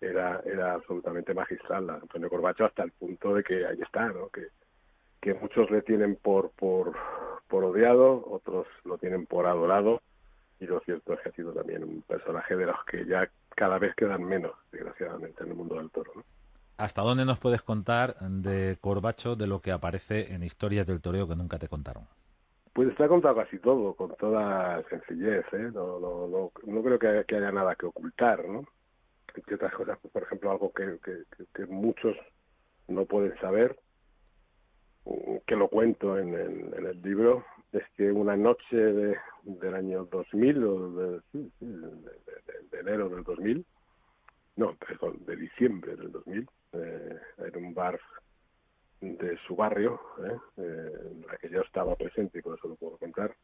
era 0.00 0.40
era 0.44 0.74
absolutamente 0.74 1.34
magistral, 1.34 1.90
Antonio 1.90 2.28
Corbacho, 2.28 2.66
hasta 2.66 2.84
el 2.84 2.92
punto 2.92 3.34
de 3.34 3.42
que 3.42 3.66
ahí 3.66 3.80
está, 3.80 4.06
¿no? 4.08 4.28
Que, 4.28 4.48
que 5.20 5.34
muchos 5.34 5.68
le 5.70 5.82
tienen 5.82 6.14
por, 6.16 6.50
por, 6.52 6.92
por 7.48 7.64
odiado, 7.64 8.22
otros 8.30 8.68
lo 8.84 8.98
tienen 8.98 9.26
por 9.26 9.46
adorado, 9.46 10.02
y 10.62 10.66
lo 10.66 10.80
cierto 10.80 11.12
es 11.14 11.20
que 11.20 11.28
ha 11.30 11.32
sido 11.32 11.52
también 11.52 11.82
un 11.82 12.02
personaje 12.02 12.56
de 12.56 12.66
los 12.66 12.84
que 12.84 13.04
ya 13.04 13.28
cada 13.56 13.78
vez 13.78 13.94
quedan 13.96 14.22
menos, 14.22 14.52
desgraciadamente, 14.70 15.42
en 15.42 15.50
el 15.50 15.56
mundo 15.56 15.74
del 15.74 15.90
toro, 15.90 16.12
¿no? 16.14 16.22
¿Hasta 16.76 17.02
dónde 17.02 17.24
nos 17.24 17.38
puedes 17.38 17.62
contar 17.62 18.14
de 18.20 18.76
Corbacho 18.80 19.34
de 19.36 19.46
lo 19.46 19.60
que 19.60 19.72
aparece 19.72 20.32
en 20.32 20.42
historias 20.42 20.86
del 20.86 21.00
toreo 21.00 21.28
que 21.28 21.36
nunca 21.36 21.58
te 21.58 21.68
contaron? 21.68 22.04
Pues 22.72 22.88
está 22.88 23.06
contado 23.08 23.36
casi 23.36 23.58
todo, 23.58 23.94
con 23.94 24.14
toda 24.16 24.82
sencillez, 24.88 25.44
¿eh? 25.52 25.70
No, 25.74 25.98
no, 26.00 26.26
no, 26.28 26.52
no 26.64 26.82
creo 26.82 26.98
que, 26.98 27.24
que 27.26 27.36
haya 27.36 27.52
nada 27.52 27.74
que 27.74 27.86
ocultar, 27.86 28.48
¿no? 28.48 28.64
Entre 29.34 29.54
otras 29.56 29.74
cosas, 29.74 29.98
pues, 30.00 30.12
por 30.12 30.22
ejemplo, 30.22 30.50
algo 30.50 30.72
que, 30.72 30.98
que, 31.04 31.24
que- 31.36 31.46
que 31.54 31.66
muchos 31.66 32.16
no 32.88 33.04
pueden 33.04 33.36
saber, 33.40 33.78
que 35.46 35.56
lo 35.56 35.68
cuento 35.68 36.18
en 36.18 36.34
el 36.34 37.02
libro, 37.02 37.44
es 37.72 37.84
que 37.96 38.10
una 38.12 38.36
noche 38.36 38.76
de, 38.76 39.18
del 39.44 39.74
año 39.74 40.04
2000, 40.06 40.64
o 40.64 40.90
de, 40.92 41.22
de, 41.32 41.50
de- 41.60 42.80
enero 42.80 43.08
del 43.08 43.24
2000, 43.24 43.66
no, 44.56 44.76
perdón, 44.76 45.24
de 45.26 45.36
diciembre 45.36 45.96
del 45.96 46.12
2000, 46.12 46.48
eh, 46.72 47.20
en 47.38 47.64
un 47.66 47.74
bar 47.74 48.00
de 49.00 49.38
su 49.46 49.56
barrio, 49.56 50.00
¿eh? 50.24 50.38
en 50.58 51.26
la 51.26 51.36
que 51.38 51.50
yo 51.50 51.62
estaba 51.62 51.96
presente 51.96 52.38
y 52.38 52.42
por 52.42 52.58
eso 52.58 52.68
lo 52.68 52.76
puedo 52.76 52.98
contar, 52.98 53.36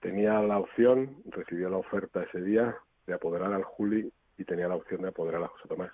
tenía 0.00 0.40
la 0.42 0.58
opción, 0.58 1.22
recibió 1.26 1.70
la 1.70 1.78
oferta 1.78 2.22
ese 2.24 2.42
día 2.42 2.76
de 3.06 3.14
apoderar 3.14 3.52
al 3.52 3.64
Juli 3.64 4.12
y 4.38 4.44
tenía 4.44 4.68
la 4.68 4.76
opción 4.76 5.02
de 5.02 5.08
apoderar 5.08 5.42
a 5.44 5.48
José 5.48 5.68
Tomás. 5.68 5.92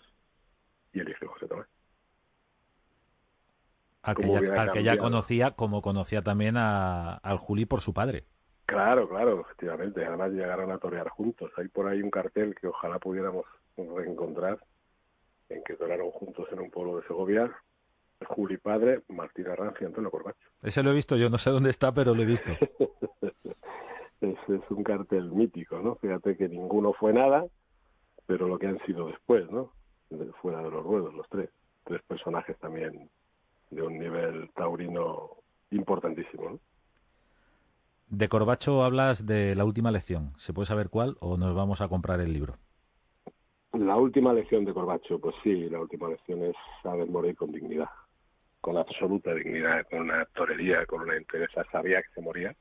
Y 0.92 1.00
eligió 1.00 1.28
José 1.30 1.48
Tomás. 1.48 1.68
Al 4.02 4.16
que, 4.16 4.82
ya, 4.82 4.96
conocía, 4.96 5.50
como 5.50 5.82
conocía 5.82 6.22
también 6.22 6.56
al 6.56 7.36
Juli 7.38 7.66
por 7.66 7.82
su 7.82 7.92
padre. 7.92 8.24
Claro, 8.64 9.08
claro, 9.08 9.42
efectivamente. 9.42 10.04
Además 10.04 10.30
llegaron 10.30 10.70
a 10.70 10.78
torear 10.78 11.08
juntos. 11.08 11.50
Hay 11.56 11.68
por 11.68 11.86
ahí 11.86 12.00
un 12.00 12.10
cartel 12.10 12.54
que 12.54 12.68
ojalá 12.68 12.98
pudiéramos 12.98 13.44
reencontrar, 13.76 14.58
en 15.48 15.62
que 15.64 15.74
torearon 15.74 16.10
juntos 16.12 16.48
en 16.52 16.60
un 16.60 16.70
pueblo 16.70 16.96
de 16.96 17.06
Segovia, 17.06 17.50
Juli 18.26 18.56
padre, 18.58 19.02
Martín 19.08 19.48
Arranz 19.48 19.80
y 19.80 19.84
Antonio 19.84 20.10
Corbacho. 20.10 20.48
Ese 20.62 20.82
lo 20.82 20.90
he 20.90 20.94
visto, 20.94 21.16
yo 21.16 21.30
no 21.30 21.38
sé 21.38 21.50
dónde 21.50 21.70
está, 21.70 21.92
pero 21.92 22.14
lo 22.14 22.22
he 22.22 22.26
visto. 22.26 22.52
Ese 24.20 24.56
es 24.56 24.70
un 24.70 24.84
cartel 24.84 25.30
mítico, 25.30 25.80
¿no? 25.80 25.96
Fíjate 25.96 26.36
que 26.36 26.48
ninguno 26.48 26.92
fue 26.92 27.12
nada, 27.12 27.46
pero 28.26 28.46
lo 28.48 28.58
que 28.58 28.66
han 28.66 28.78
sido 28.84 29.08
después, 29.08 29.50
¿no? 29.50 29.72
Fuera 30.42 30.62
de 30.62 30.70
los 30.70 30.84
ruedos, 30.84 31.14
los 31.14 31.28
tres. 31.28 31.50
Tres 31.84 32.02
personajes 32.02 32.58
también 32.58 33.10
de 33.70 33.82
un 33.82 33.98
nivel 33.98 34.50
taurino 34.54 35.30
importantísimo, 35.70 36.50
¿no? 36.50 36.60
De 38.08 38.28
Corbacho 38.28 38.82
hablas 38.82 39.24
de 39.24 39.54
la 39.54 39.64
última 39.64 39.92
lección. 39.92 40.32
¿Se 40.36 40.52
puede 40.52 40.66
saber 40.66 40.88
cuál 40.90 41.16
o 41.20 41.36
nos 41.36 41.54
vamos 41.54 41.80
a 41.80 41.86
comprar 41.86 42.20
el 42.20 42.32
libro? 42.32 42.56
La 43.72 43.96
última 43.96 44.32
lección 44.32 44.64
de 44.64 44.74
Corbacho, 44.74 45.20
pues 45.20 45.36
sí, 45.44 45.68
la 45.70 45.80
última 45.80 46.08
lección 46.08 46.42
es 46.42 46.56
saber 46.82 47.08
morir 47.08 47.36
con 47.36 47.52
dignidad, 47.52 47.88
con 48.60 48.76
absoluta 48.76 49.32
dignidad, 49.32 49.86
con 49.88 50.00
una 50.00 50.24
torería, 50.34 50.84
con 50.86 51.02
una 51.02 51.16
entereza. 51.16 51.64
Sabía 51.70 52.02
que 52.02 52.08
se 52.14 52.20
moría 52.20 52.56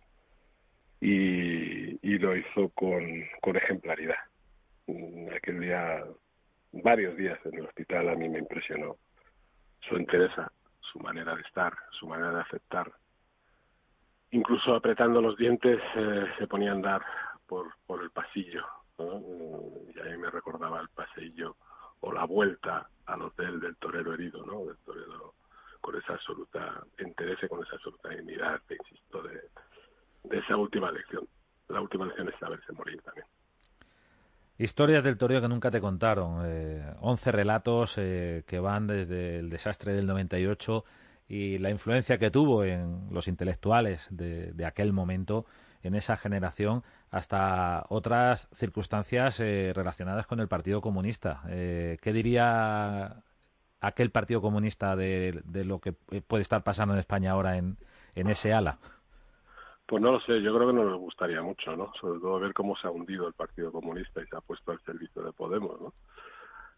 y, 1.02 1.98
y 2.08 2.20
lo 2.20 2.36
hizo 2.38 2.70
con, 2.76 3.02
con 3.42 3.56
ejemplaridad. 3.56 4.20
Aquel 5.36 5.62
día, 5.62 6.06
varios 6.74 7.18
días 7.18 7.40
en 7.46 7.56
el 7.56 7.66
hospital, 7.66 8.10
a 8.10 8.16
mí 8.16 8.30
me 8.30 8.38
impresionó 8.38 8.98
su 9.82 9.96
entereza, 9.96 10.52
su 10.92 11.00
manera 11.00 11.36
de 11.36 11.42
estar, 11.42 11.74
su 11.92 12.08
manera 12.08 12.32
de 12.32 12.42
aceptar 12.42 12.92
incluso 14.32 14.76
apretando 14.76 15.22
los 15.22 15.38
dientes 15.38 15.80
eh, 15.96 16.26
se 16.38 16.48
ponía 16.48 16.72
a 16.72 16.76
andar 16.76 17.06
por, 17.48 17.68
por 17.86 18.04
el 18.04 18.12
pasillo. 18.12 18.66
Y 19.00 20.00
ahí 20.00 20.18
me 20.18 20.30
recordaba 20.30 20.82
el 20.82 20.90
pasillo 20.90 21.56
o 22.02 22.12
la 22.12 22.26
vuelta 22.26 22.90
al 23.06 23.22
hotel 23.22 23.60
del 23.60 23.78
torero 23.78 24.14
herido, 24.14 24.46
¿no? 24.46 24.66
Del 24.66 24.78
torero 24.80 25.36
con 25.80 25.96
esa 25.96 26.14
absoluta 26.14 26.84
interés, 27.00 27.38
con 27.50 27.64
esa 27.64 27.76
absoluta 27.76 28.10
dignidad, 28.10 28.62
insisto, 28.70 29.24
de 29.24 30.38
esa 30.38 30.58
última 30.58 30.92
lección. 30.92 31.28
La 31.70 31.80
última 31.80 32.06
lección 32.06 32.28
es 32.28 32.36
saberse 32.40 32.74
morir 32.74 33.02
también. 33.04 33.26
Historias 34.60 35.06
del 35.06 35.18
toreo 35.18 35.40
que 35.40 35.48
nunca 35.48 35.72
te 35.72 35.80
contaron. 35.80 36.44
Eh, 36.46 36.84
11 37.00 37.32
relatos 37.32 37.94
eh, 37.96 38.44
que 38.46 38.60
van 38.60 38.88
desde 38.88 39.40
el 39.40 39.50
desastre 39.50 39.94
del 39.94 40.06
98 40.06 40.84
y 41.30 41.60
la 41.60 41.70
influencia 41.70 42.18
que 42.18 42.30
tuvo 42.30 42.66
en 42.66 43.08
los 43.10 43.30
intelectuales 43.30 44.06
de, 44.10 44.54
aquel 44.66 44.92
momento, 44.92 45.46
en 45.82 45.96
esa 45.96 46.18
generación, 46.18 46.84
hasta 47.10 47.86
otras 47.88 48.50
circunstancias 48.54 49.40
eh, 49.40 49.72
relacionadas 49.74 50.28
con 50.28 50.42
el 50.42 50.50
Partido 50.50 50.82
Comunista. 50.82 51.42
Eh, 51.48 51.98
¿Qué 52.02 52.12
diría 52.12 53.24
aquel 53.80 54.12
Partido 54.12 54.42
Comunista 54.42 54.98
de, 54.98 55.42
lo 55.64 55.80
que 55.80 55.94
puede 55.94 56.42
estar 56.42 56.64
pasando 56.64 56.96
en 56.96 57.00
España 57.00 57.32
ahora 57.32 57.56
en, 57.56 57.78
en 58.14 58.28
ese 58.28 58.52
ala? 58.52 58.78
Pues 59.90 60.04
no 60.04 60.12
lo 60.12 60.20
sé, 60.20 60.40
yo 60.44 60.54
creo 60.54 60.68
que 60.68 60.74
no 60.74 60.84
les 60.84 61.00
gustaría 61.00 61.42
mucho, 61.42 61.76
¿no? 61.76 61.92
Sobre 62.00 62.20
todo 62.20 62.40
ver 62.40 62.54
cómo 62.54 62.78
se 62.78 62.86
ha 62.86 62.92
hundido 62.92 63.28
el 63.28 63.34
Partido 63.34 63.72
Comunista 63.72 64.22
y 64.22 64.28
se 64.28 64.38
ha 64.38 64.42
puesto 64.42 64.72
al 64.72 64.80
servicio 64.82 65.24
de 65.24 65.32
Podemos, 65.32 65.82
¿no? 65.82 65.94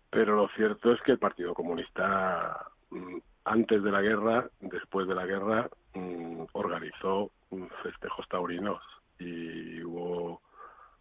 Pero 0.09 0.37
lo 0.37 0.47
cierto 0.55 0.93
es 0.93 1.01
que 1.01 1.11
el 1.11 1.19
Partido 1.19 1.53
Comunista 1.53 2.67
mm, 2.89 3.17
antes 3.43 3.83
de 3.83 3.91
la 3.91 3.99
guerra, 3.99 4.47
después 4.61 5.09
de 5.09 5.15
la 5.15 5.25
guerra, 5.25 5.69
mm, 5.93 6.43
organizó 6.53 7.31
festejos 7.83 8.29
taurinos 8.29 8.81
y 9.19 9.83
hubo 9.83 10.41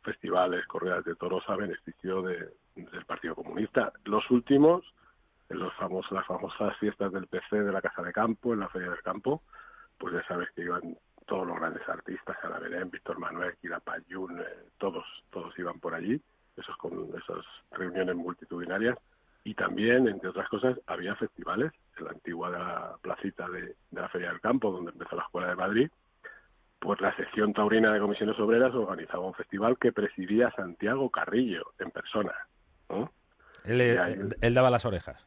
festivales, 0.02 0.66
corridas 0.66 1.04
de 1.04 1.14
toros 1.14 1.44
a 1.46 1.54
beneficio 1.54 2.22
de, 2.22 2.48
del 2.74 3.04
Partido 3.06 3.36
Comunista. 3.36 3.92
Los 4.04 4.28
últimos, 4.32 4.82
los 5.48 5.72
famosos, 5.74 6.10
las 6.10 6.26
famosas 6.26 6.76
fiestas 6.78 7.12
del 7.12 7.28
PC 7.28 7.62
de 7.62 7.70
la 7.70 7.80
Casa 7.80 8.02
de 8.02 8.12
Campo, 8.12 8.52
en 8.52 8.58
la 8.58 8.68
Feria 8.68 8.90
del 8.90 9.02
Campo, 9.02 9.44
pues 9.96 10.14
ya 10.14 10.26
sabes 10.26 10.48
que 10.56 10.62
iban 10.62 10.96
todos 11.30 11.46
los 11.46 11.60
grandes 11.60 11.88
artistas, 11.88 12.36
Ana 12.42 12.58
Belén, 12.58 12.90
Víctor 12.90 13.16
Manuel, 13.20 13.54
Kira 13.62 13.78
Payún, 13.78 14.40
eh, 14.40 14.44
todos, 14.78 15.04
todos 15.30 15.56
iban 15.60 15.78
por 15.78 15.94
allí, 15.94 16.20
esos 16.56 16.76
con 16.76 17.08
esas 17.16 17.46
reuniones 17.70 18.16
multitudinarias 18.16 18.98
y 19.44 19.54
también, 19.54 20.08
entre 20.08 20.30
otras 20.30 20.48
cosas, 20.48 20.76
había 20.88 21.14
festivales 21.14 21.70
en 21.96 22.04
la 22.04 22.10
antigua 22.10 22.98
placita 23.00 23.48
de, 23.48 23.76
la 23.92 24.08
Feria 24.08 24.30
del 24.30 24.40
Campo, 24.40 24.72
donde 24.72 24.90
empezó 24.90 25.14
la 25.14 25.22
Escuela 25.22 25.50
de 25.50 25.54
Madrid, 25.54 25.90
pues 26.80 27.00
la 27.00 27.14
sección 27.14 27.52
taurina 27.52 27.92
de 27.92 28.00
comisiones 28.00 28.36
obreras 28.40 28.74
organizaba 28.74 29.24
un 29.24 29.34
festival 29.34 29.78
que 29.78 29.92
presidía 29.92 30.50
Santiago 30.56 31.10
Carrillo 31.10 31.72
en 31.78 31.92
persona. 31.92 32.34
Él, 33.64 34.54
daba 34.54 34.68
las 34.68 34.84
orejas. 34.84 35.24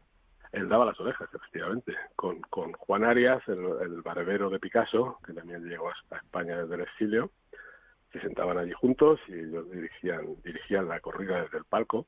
Él 0.53 0.69
daba 0.69 0.85
las 0.85 0.99
orejas, 0.99 1.27
efectivamente, 1.33 1.93
con, 2.15 2.39
con 2.41 2.73
Juan 2.73 3.03
Arias, 3.03 3.41
el, 3.47 4.01
barbero 4.01 4.49
de 4.49 4.59
Picasso, 4.59 5.19
que 5.25 5.33
también 5.33 5.67
llegó 5.67 5.89
a 5.89 6.17
España 6.17 6.61
desde 6.61 6.75
el 6.75 6.81
exilio, 6.81 7.31
se 8.11 8.21
sentaban 8.21 8.59
allí 8.59 8.71
juntos 8.71 9.19
y 9.27 9.33
ellos 9.33 9.69
dirigían, 9.71 10.35
dirigían 10.43 10.87
la 10.87 10.99
corrida 10.99 11.41
desde 11.41 11.57
el 11.57 11.65
palco 11.65 12.05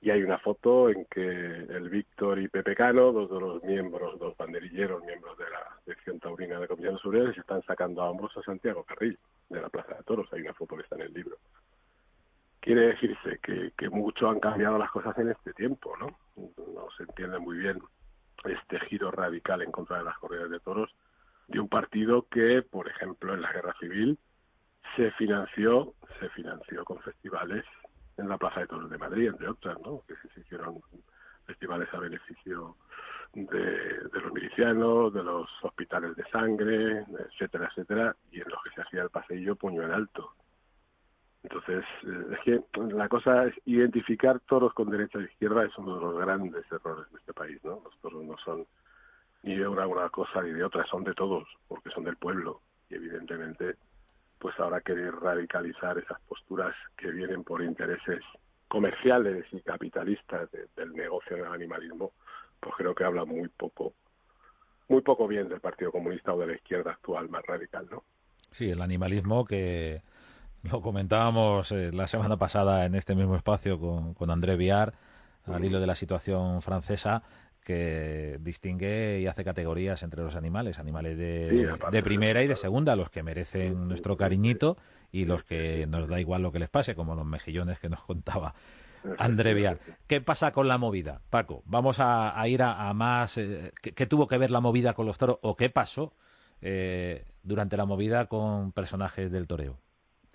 y 0.00 0.10
hay 0.10 0.22
una 0.22 0.38
foto 0.38 0.90
en 0.90 1.04
que 1.06 1.20
el 1.20 1.88
Víctor 1.88 2.38
y 2.38 2.48
Pepe 2.48 2.74
Cano, 2.74 3.12
dos 3.12 3.30
de 3.30 3.40
los 3.40 3.62
miembros, 3.64 4.18
dos 4.18 4.36
banderilleros, 4.36 5.02
miembros 5.04 5.38
de 5.38 5.44
la 5.44 5.80
sección 5.84 6.20
taurina 6.20 6.60
de 6.60 6.68
Comisiones 6.68 7.04
Obreras, 7.04 7.34
se 7.34 7.40
están 7.40 7.62
sacando 7.62 8.02
a 8.02 8.10
hombros 8.10 8.36
a 8.36 8.42
Santiago 8.42 8.84
Carrillo 8.84 9.18
de 9.48 9.60
la 9.60 9.68
Plaza 9.68 9.94
de 9.94 10.02
Toros. 10.04 10.32
Hay 10.32 10.42
una 10.42 10.54
foto 10.54 10.76
que 10.76 10.82
está 10.82 10.96
en 10.96 11.02
el 11.02 11.12
libro. 11.14 11.36
Quiere 12.66 12.88
decirse 12.88 13.38
que, 13.40 13.70
que 13.78 13.88
mucho 13.88 14.28
han 14.28 14.40
cambiado 14.40 14.76
las 14.76 14.90
cosas 14.90 15.16
en 15.18 15.30
este 15.30 15.52
tiempo, 15.52 15.96
¿no? 15.98 16.18
No 16.36 16.88
se 16.96 17.04
entiende 17.04 17.38
muy 17.38 17.58
bien 17.58 17.78
este 18.42 18.80
giro 18.80 19.12
radical 19.12 19.62
en 19.62 19.70
contra 19.70 19.98
de 19.98 20.04
las 20.04 20.18
corridas 20.18 20.50
de 20.50 20.58
toros 20.58 20.90
de 21.46 21.60
un 21.60 21.68
partido 21.68 22.26
que, 22.28 22.62
por 22.62 22.88
ejemplo, 22.88 23.34
en 23.34 23.42
la 23.42 23.52
guerra 23.52 23.72
civil 23.78 24.18
se 24.96 25.12
financió, 25.12 25.94
se 26.18 26.28
financió 26.30 26.84
con 26.84 26.98
festivales 27.02 27.64
en 28.16 28.28
la 28.28 28.36
Plaza 28.36 28.58
de 28.58 28.66
Toros 28.66 28.90
de 28.90 28.98
Madrid, 28.98 29.28
entre 29.28 29.48
otras, 29.48 29.78
¿no? 29.82 30.02
que 30.08 30.16
se 30.16 30.40
hicieron 30.40 30.80
festivales 31.44 31.88
a 31.94 32.00
beneficio 32.00 32.74
de, 33.32 34.08
los 34.12 34.32
milicianos, 34.32 35.14
de 35.14 35.22
los 35.22 35.48
hospitales 35.62 36.16
de 36.16 36.28
sangre, 36.30 37.04
etcétera, 37.30 37.68
etcétera, 37.70 38.16
y 38.32 38.40
en 38.40 38.48
los 38.48 38.60
que 38.64 38.70
se 38.70 38.82
hacía 38.82 39.02
el 39.02 39.10
paseillo 39.10 39.54
puño 39.54 39.84
en 39.84 39.92
alto. 39.92 40.32
Entonces, 41.46 41.84
eh, 42.02 42.26
es 42.32 42.38
que 42.44 42.60
la 42.92 43.08
cosa 43.08 43.46
es 43.46 43.54
identificar 43.66 44.40
toros 44.40 44.74
con 44.74 44.90
derecha 44.90 45.20
e 45.20 45.24
izquierda 45.30 45.64
es 45.64 45.78
uno 45.78 45.94
de 45.94 46.00
los 46.00 46.18
grandes 46.18 46.64
errores 46.72 47.10
de 47.12 47.18
este 47.18 47.32
país, 47.32 47.62
¿no? 47.62 47.80
Los 47.84 47.96
toros 48.00 48.24
no 48.24 48.36
son 48.44 48.66
ni 49.44 49.54
de 49.54 49.68
una, 49.68 49.86
una 49.86 50.08
cosa 50.08 50.42
ni 50.42 50.50
de 50.50 50.64
otra, 50.64 50.84
son 50.86 51.04
de 51.04 51.14
todos, 51.14 51.46
porque 51.68 51.90
son 51.90 52.02
del 52.02 52.16
pueblo, 52.16 52.62
y 52.90 52.96
evidentemente 52.96 53.76
pues 54.40 54.58
ahora 54.58 54.80
querer 54.80 55.14
radicalizar 55.14 55.96
esas 55.98 56.20
posturas 56.22 56.74
que 56.96 57.12
vienen 57.12 57.44
por 57.44 57.62
intereses 57.62 58.22
comerciales 58.66 59.46
y 59.52 59.60
capitalistas 59.60 60.50
del 60.50 60.92
negocio 60.94 61.36
del 61.36 61.46
animalismo, 61.46 62.12
pues 62.58 62.74
creo 62.76 62.94
que 62.94 63.04
habla 63.04 63.24
muy 63.24 63.48
poco, 63.48 63.94
muy 64.88 65.00
poco 65.00 65.28
bien 65.28 65.48
del 65.48 65.60
Partido 65.60 65.92
Comunista 65.92 66.34
o 66.34 66.40
de 66.40 66.48
la 66.48 66.54
izquierda 66.54 66.90
actual 66.90 67.28
más 67.28 67.46
radical, 67.46 67.86
¿no? 67.88 68.02
Sí, 68.50 68.68
el 68.68 68.82
animalismo 68.82 69.44
que 69.44 70.02
lo 70.70 70.80
comentábamos 70.80 71.72
eh, 71.72 71.90
la 71.92 72.06
semana 72.06 72.36
pasada 72.36 72.86
en 72.86 72.94
este 72.94 73.14
mismo 73.14 73.36
espacio 73.36 73.78
con, 73.78 74.14
con 74.14 74.30
André 74.30 74.56
Viar, 74.56 74.94
al 75.44 75.64
hilo 75.64 75.80
de 75.80 75.86
la 75.86 75.94
situación 75.94 76.60
francesa, 76.62 77.22
que 77.64 78.38
distingue 78.40 79.20
y 79.20 79.26
hace 79.26 79.44
categorías 79.44 80.02
entre 80.02 80.22
los 80.22 80.36
animales, 80.36 80.78
animales 80.78 81.18
de, 81.18 81.76
de 81.90 82.02
primera 82.02 82.42
y 82.42 82.46
de 82.46 82.56
segunda, 82.56 82.94
los 82.96 83.10
que 83.10 83.22
merecen 83.22 83.88
nuestro 83.88 84.16
cariñito 84.16 84.76
y 85.10 85.24
los 85.24 85.42
que 85.42 85.86
nos 85.86 86.08
da 86.08 86.20
igual 86.20 86.42
lo 86.42 86.52
que 86.52 86.58
les 86.58 86.68
pase, 86.68 86.94
como 86.94 87.14
los 87.14 87.26
mejillones 87.26 87.78
que 87.78 87.88
nos 87.88 88.02
contaba 88.04 88.54
André 89.18 89.54
Vial. 89.54 89.78
¿Qué 90.06 90.20
pasa 90.20 90.52
con 90.52 90.68
la 90.68 90.78
movida, 90.78 91.20
Paco? 91.30 91.62
Vamos 91.66 91.98
a, 92.00 92.40
ir 92.48 92.62
a, 92.62 92.92
más... 92.94 93.38
Eh, 93.38 93.72
¿qué, 93.80 94.06
tuvo 94.06 94.26
que 94.26 94.38
ver 94.38 94.50
la 94.50 94.60
movida 94.60 94.94
con 94.94 95.06
los 95.06 95.18
toros 95.18 95.38
o 95.42 95.56
qué 95.56 95.70
pasó 95.70 96.12
eh, 96.60 97.24
durante 97.42 97.76
la 97.76 97.84
movida 97.84 98.26
con 98.26 98.72
personajes 98.72 99.30
del 99.30 99.46
toreo? 99.46 99.78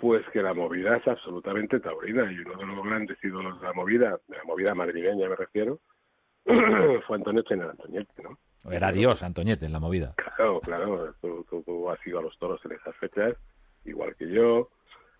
Pues 0.02 0.28
que 0.34 0.42
la 0.42 0.56
movida 0.56 0.98
es 0.98 1.08
absolutamente 1.08 1.80
taurina 1.80 2.30
y 2.32 2.40
uno 2.40 2.58
de 2.58 2.66
los 2.66 2.84
grandes 2.84 3.24
ídolos 3.24 3.62
de 3.62 3.68
la 3.68 3.74
movida, 3.74 4.20
de 4.28 4.36
la 4.36 4.44
movida 4.46 4.74
madrileña 4.74 5.30
me 5.30 5.36
refiero, 5.36 5.80
fue 6.44 7.18
Antoñete 7.18 7.54
en 7.54 7.62
el 7.62 7.70
Antoñete, 7.70 8.24
¿no? 8.24 8.40
Era 8.72 8.92
Dios 8.92 9.22
Antoñete 9.22 9.68
en 9.68 9.74
la 9.74 9.80
movida. 9.80 10.16
Claro, 10.18 10.60
claro, 10.62 11.14
tú, 11.22 11.46
tú, 11.48 11.90
has 11.92 12.00
ido 12.08 12.18
a 12.18 12.24
los 12.24 12.36
toros 12.40 12.60
en 12.66 12.72
esas 12.72 12.96
fechas, 12.96 13.36
igual 13.86 14.16
que 14.16 14.28
yo, 14.28 14.70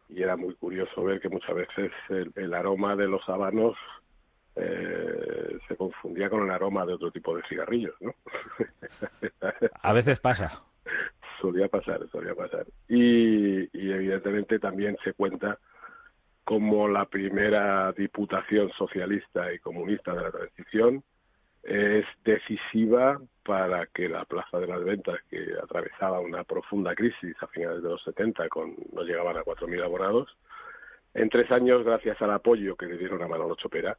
y 0.10 0.24
era 0.24 0.36
muy 0.36 0.56
curioso 0.56 1.04
ver 1.04 1.22
que 1.22 1.30
muchas 1.30 1.56
veces 1.56 1.92
el, 2.10 2.54
aroma 2.56 2.96
de 2.96 3.08
los 3.08 3.22
habanos 3.30 3.78
eh, 4.56 5.60
se 5.68 5.76
confundía 5.76 6.28
con 6.28 6.44
el 6.44 6.50
aroma 6.50 6.88
de 6.88 6.94
otro 6.94 7.12
tipo 7.12 7.36
de 7.36 7.44
cigarrillos, 7.48 7.94
¿no? 8.02 8.16
a 9.84 9.94
veces 9.94 10.20
pasa. 10.20 10.64
Solía 11.42 11.68
pasar, 11.68 12.08
solía 12.12 12.36
pasar. 12.36 12.66
Y, 12.88 13.68
evidentemente 13.74 14.60
también 14.60 14.96
se 15.04 15.14
cuenta 15.14 15.58
como 16.44 16.88
la 16.88 17.06
primera 17.06 17.92
diputación 17.94 18.72
socialista 18.78 19.52
y 19.54 19.60
comunista 19.60 20.14
de 20.14 20.22
la 20.22 20.32
transición 20.32 21.04
es 21.64 22.06
decisiva 22.24 23.20
para 23.44 23.86
que 23.88 24.10
la 24.10 24.26
Plaza 24.26 24.60
de 24.60 24.68
las 24.68 24.84
Ventas, 24.84 25.20
que 25.30 25.54
atravesaba 25.62 26.20
una 26.20 26.44
profunda 26.44 26.96
crisis 26.96 27.36
a 27.42 27.48
finales 27.48 27.84
de 27.84 27.90
los 27.90 28.04
70, 28.04 28.50
con 28.50 28.76
no 28.94 29.04
llegaban 29.04 29.38
a 29.38 29.44
4.000 29.44 29.84
abonados, 29.84 30.30
en 31.14 31.30
tres 31.30 31.52
años, 31.52 31.84
gracias 31.84 32.22
al 32.22 32.32
apoyo 32.32 32.76
que 32.76 32.86
le 32.86 32.98
dieron 32.98 33.22
a 33.22 33.28
Manolo 33.28 33.56
Chopera, 33.56 33.98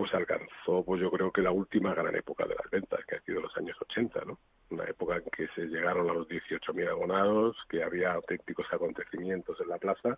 pues 0.00 0.14
alcanzó, 0.14 0.82
pues 0.82 0.98
yo 0.98 1.10
creo 1.10 1.30
que 1.30 1.42
la 1.42 1.50
última 1.50 1.92
gran 1.92 2.16
época 2.16 2.46
de 2.46 2.54
las 2.54 2.70
ventas, 2.70 3.04
que 3.04 3.16
ha 3.16 3.20
sido 3.20 3.42
los 3.42 3.54
años 3.58 3.76
80, 3.82 4.22
¿no? 4.24 4.38
Una 4.70 4.84
época 4.84 5.16
en 5.16 5.24
que 5.24 5.46
se 5.48 5.66
llegaron 5.66 6.08
a 6.08 6.14
los 6.14 6.26
18.000 6.26 6.88
abonados, 6.88 7.54
que 7.68 7.82
había 7.82 8.14
auténticos 8.14 8.64
acontecimientos 8.72 9.60
en 9.60 9.68
la 9.68 9.76
plaza 9.76 10.16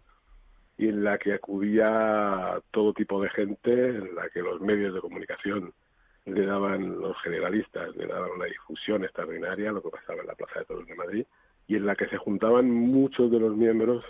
y 0.79 0.87
en 0.87 1.03
la 1.03 1.18
que 1.18 1.33
acudía 1.33 2.62
todo 2.71 2.92
tipo 2.92 3.21
de 3.21 3.31
gente, 3.31 3.73
en 3.73 4.14
la 4.14 4.31
que 4.31 4.38
los 4.38 4.61
medios 4.61 4.95
de 4.95 5.01
comunicación 5.01 5.73
le 6.27 6.47
daban 6.47 7.01
los 7.01 7.21
generalistas, 7.21 7.97
le 7.97 8.07
daban 8.07 8.31
una 8.37 8.45
difusión 8.45 9.03
extraordinaria 9.03 9.73
lo 9.73 9.83
que 9.83 9.90
pasaba 9.90 10.21
en 10.21 10.29
la 10.29 10.37
Plaza 10.37 10.61
de 10.61 10.66
Toros 10.66 10.87
de 10.87 10.95
Madrid 10.95 11.27
y 11.66 11.75
en 11.75 11.87
la 11.87 11.97
que 11.97 12.07
se 12.07 12.18
juntaban 12.18 12.71
muchos 12.71 13.33
de 13.33 13.40
los 13.40 13.57
miembros 13.57 14.05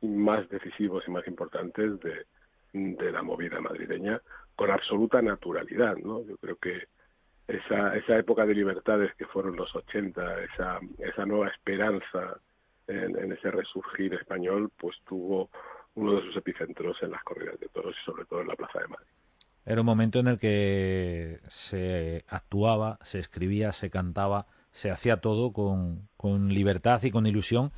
más 0.00 0.48
decisivos 0.48 1.04
y 1.06 1.10
más 1.10 1.28
importantes 1.28 2.00
de, 2.00 2.24
de 2.72 3.12
la 3.12 3.20
movida 3.20 3.60
madrileña 3.60 4.22
con 4.60 4.70
absoluta 4.70 5.22
naturalidad, 5.22 5.96
¿no? 5.96 6.22
Yo 6.22 6.36
creo 6.36 6.56
que 6.56 6.82
esa, 7.48 7.96
esa 7.96 8.18
época 8.18 8.44
de 8.44 8.54
libertades 8.54 9.10
que 9.14 9.24
fueron 9.24 9.56
los 9.56 9.74
80, 9.74 10.42
esa, 10.42 10.78
esa 10.98 11.24
nueva 11.24 11.48
esperanza 11.48 12.38
en, 12.86 13.32
ese 13.32 13.50
resurgir 13.50 14.12
español, 14.12 14.70
pues 14.76 14.98
tuvo 15.08 15.48
uno 15.94 16.16
de 16.16 16.26
sus 16.26 16.36
epicentros 16.36 16.94
en 17.00 17.12
las 17.12 17.22
corridas 17.22 17.58
de 17.58 17.68
toros 17.68 17.96
y 18.02 18.04
sobre 18.04 18.26
todo 18.26 18.42
en 18.42 18.48
la 18.48 18.54
Plaza 18.54 18.80
de 18.80 18.88
Madrid. 18.88 19.06
Era 19.64 19.80
un 19.80 19.86
momento 19.86 20.18
en 20.18 20.26
el 20.26 20.38
que 20.38 21.40
se 21.46 22.26
actuaba, 22.28 22.98
se 23.00 23.18
escribía, 23.18 23.72
se 23.72 23.88
cantaba, 23.88 24.44
se 24.72 24.90
hacía 24.90 25.22
todo 25.22 25.54
con 25.54 26.48
libertad 26.50 27.02
y 27.02 27.10
con 27.10 27.26
ilusión 27.26 27.72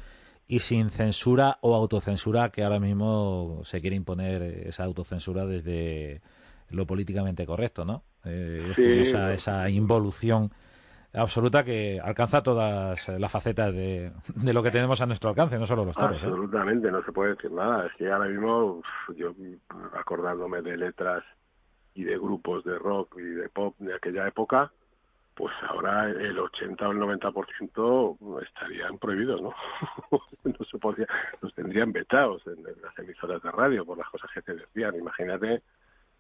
y 0.49 0.59
sin 0.59 0.90
censura 0.90 1.59
o 1.61 1.77
autocensura 1.77 2.51
que 2.51 2.64
ahora 2.64 2.81
mismo 2.81 3.61
se 3.62 3.81
quiere 3.81 3.95
imponer 3.95 4.42
esa 4.66 4.83
autocensura 4.83 5.47
desde 5.47 6.23
lo 6.72 6.87
políticamente 6.87 7.46
correcto, 7.46 7.85
¿no? 7.85 8.02
Eh, 8.24 8.72
esa, 9.02 9.32
esa 9.32 9.68
involución 9.68 10.50
absoluta 11.14 11.64
que 11.64 12.00
alcanza 12.02 12.42
todas 12.42 13.08
las 13.08 13.32
facetas 13.32 13.74
de, 13.74 14.12
de, 14.35 14.52
lo 14.52 14.62
que 14.62 14.70
tenemos 14.70 15.00
a 15.00 15.06
nuestro 15.06 15.30
alcance, 15.30 15.58
no 15.58 15.66
solo 15.66 15.85
los 15.85 15.96
toros. 15.96 16.22
¿eh? 16.22 16.26
Absolutamente, 16.26 16.90
no 16.90 17.02
se 17.04 17.12
puede 17.12 17.35
decir 17.35 17.50
nada. 17.50 17.87
Es 17.87 17.92
que 17.96 18.11
ahora 18.11 18.28
mismo, 18.28 18.82
yo 19.16 19.35
acordándome 19.94 20.62
de 20.62 20.76
letras 20.76 21.24
y 21.94 22.04
de 22.04 22.16
grupos 22.16 22.64
de 22.64 22.78
rock 22.78 23.16
y 23.18 23.22
de 23.22 23.48
pop 23.50 23.74
de 23.78 23.94
aquella 23.94 24.26
época, 24.26 24.72
pues 25.35 25.54
ahora 25.68 26.11
el 26.11 26.38
80 26.38 26.88
o 26.88 26.92
el 26.92 26.98
90% 26.98 28.42
estarían 28.42 28.98
prohibidos, 28.98 29.40
¿no? 29.40 29.54
no 30.44 30.64
se 30.70 30.78
podía, 30.78 31.06
los 31.40 31.54
tendrían 31.54 31.92
vetados 31.92 32.42
en, 32.46 32.62
las 32.62 32.98
emisoras 32.98 33.42
de 33.42 33.50
radio 33.50 33.85
por 33.85 33.98
las 33.98 34.08
cosas 34.08 34.30
que 34.32 34.42
se 34.42 34.54
decían. 34.54 34.94
Imagínate, 34.94 35.62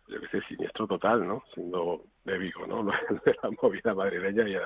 yo 0.08 0.20
que 0.20 0.28
sé, 0.28 0.40
siniestro 0.48 0.86
total, 0.86 1.26
¿no? 1.26 1.42
Siendo 1.54 2.04
de 2.24 2.38
Vigo, 2.38 2.66
¿no? 2.66 2.84
de 3.24 3.36
la 3.42 3.50
movida 3.62 3.94
madrileña 3.94 4.48
y 4.48 4.56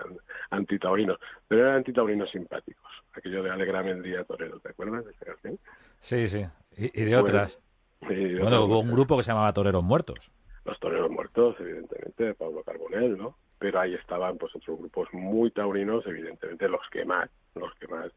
antitaurinos. 0.51 1.19
Pero 1.49 1.63
eran 1.63 1.77
antitaurinos 1.77 2.31
simpáticos. 2.31 2.91
Aquello 3.15 3.43
de 3.43 3.51
Alegrame 3.51 3.91
el 3.91 4.03
día 4.03 4.25
torero, 4.25 4.59
¿te 4.61 4.71
acuerdas 4.71 5.05
de 5.05 5.13
esa 5.13 5.25
canción? 5.25 5.59
Sí, 6.01 6.29
sí. 6.29 6.45
Y, 6.77 7.05
de 7.05 7.17
otras. 7.17 7.59
bueno, 8.01 8.65
hubo 8.65 8.81
un 8.81 8.93
grupo 8.93 9.17
que 9.17 9.23
se 9.23 9.31
llamaba 9.31 9.53
Toreros 9.53 9.83
Muertos 9.83 10.31
los 10.67 10.79
toreros 10.81 11.11
muertos, 11.11 11.57
evidentemente, 11.61 12.35
Pablo 12.35 12.63
Carbonell, 12.65 13.17
¿no? 13.17 13.37
Pero 13.59 13.81
ahí 13.81 13.95
estaban 13.95 14.37
pues 14.37 14.55
otros 14.55 14.79
grupos 14.79 15.09
muy 15.13 15.51
taurinos, 15.51 16.05
evidentemente 16.07 16.69
los 16.69 16.83
que 16.91 17.05
más, 17.05 17.31
los 17.55 17.73
que 17.77 17.87
más, 17.87 18.11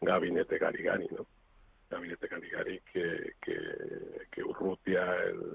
Gabinete 0.00 0.58
Garigani, 0.58 1.08
¿no? 1.10 1.26
Gabinete 1.90 2.28
Caligari, 2.28 2.80
que, 2.92 3.34
que, 3.40 3.56
que 4.30 4.42
Urrutia, 4.42 5.04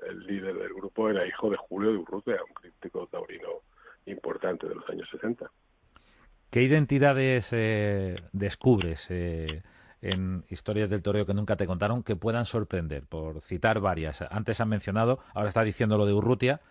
el, 0.08 0.20
líder 0.26 0.56
del 0.56 0.74
grupo, 0.74 1.10
era 1.10 1.28
hijo 1.28 1.50
de 1.50 1.58
Julio 1.58 1.92
de 1.92 1.98
Urrutia, 1.98 2.36
un 2.48 2.54
crítico 2.54 3.08
taurino 3.08 3.62
importante 4.06 4.68
de 4.68 4.76
los 4.76 4.90
años 4.90 5.08
60. 5.12 5.50
¿Qué 6.50 6.62
identidades 6.62 7.50
eh, 7.52 8.16
descubres 8.32 9.08
eh, 9.10 9.64
en 10.04 10.44
historias 10.50 10.90
del 10.90 11.02
toreo 11.02 11.26
que 11.26 11.34
nunca 11.34 11.56
te 11.56 11.66
contaron 11.66 12.04
que 12.04 12.16
puedan 12.16 12.46
sorprender, 12.46 13.04
por 13.08 13.42
citar 13.42 13.80
varias. 13.80 14.22
Antes 14.30 14.60
han 14.60 14.70
mencionado, 14.70 15.20
ahora 15.34 15.48
está 15.48 15.64
diciendo 15.64 15.98
lo 15.98 16.06
de 16.06 16.14
Urrutia, 16.14 16.62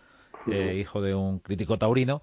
eh, 0.51 0.75
hijo 0.75 1.01
de 1.01 1.15
un 1.15 1.39
crítico 1.39 1.77
taurino, 1.77 2.21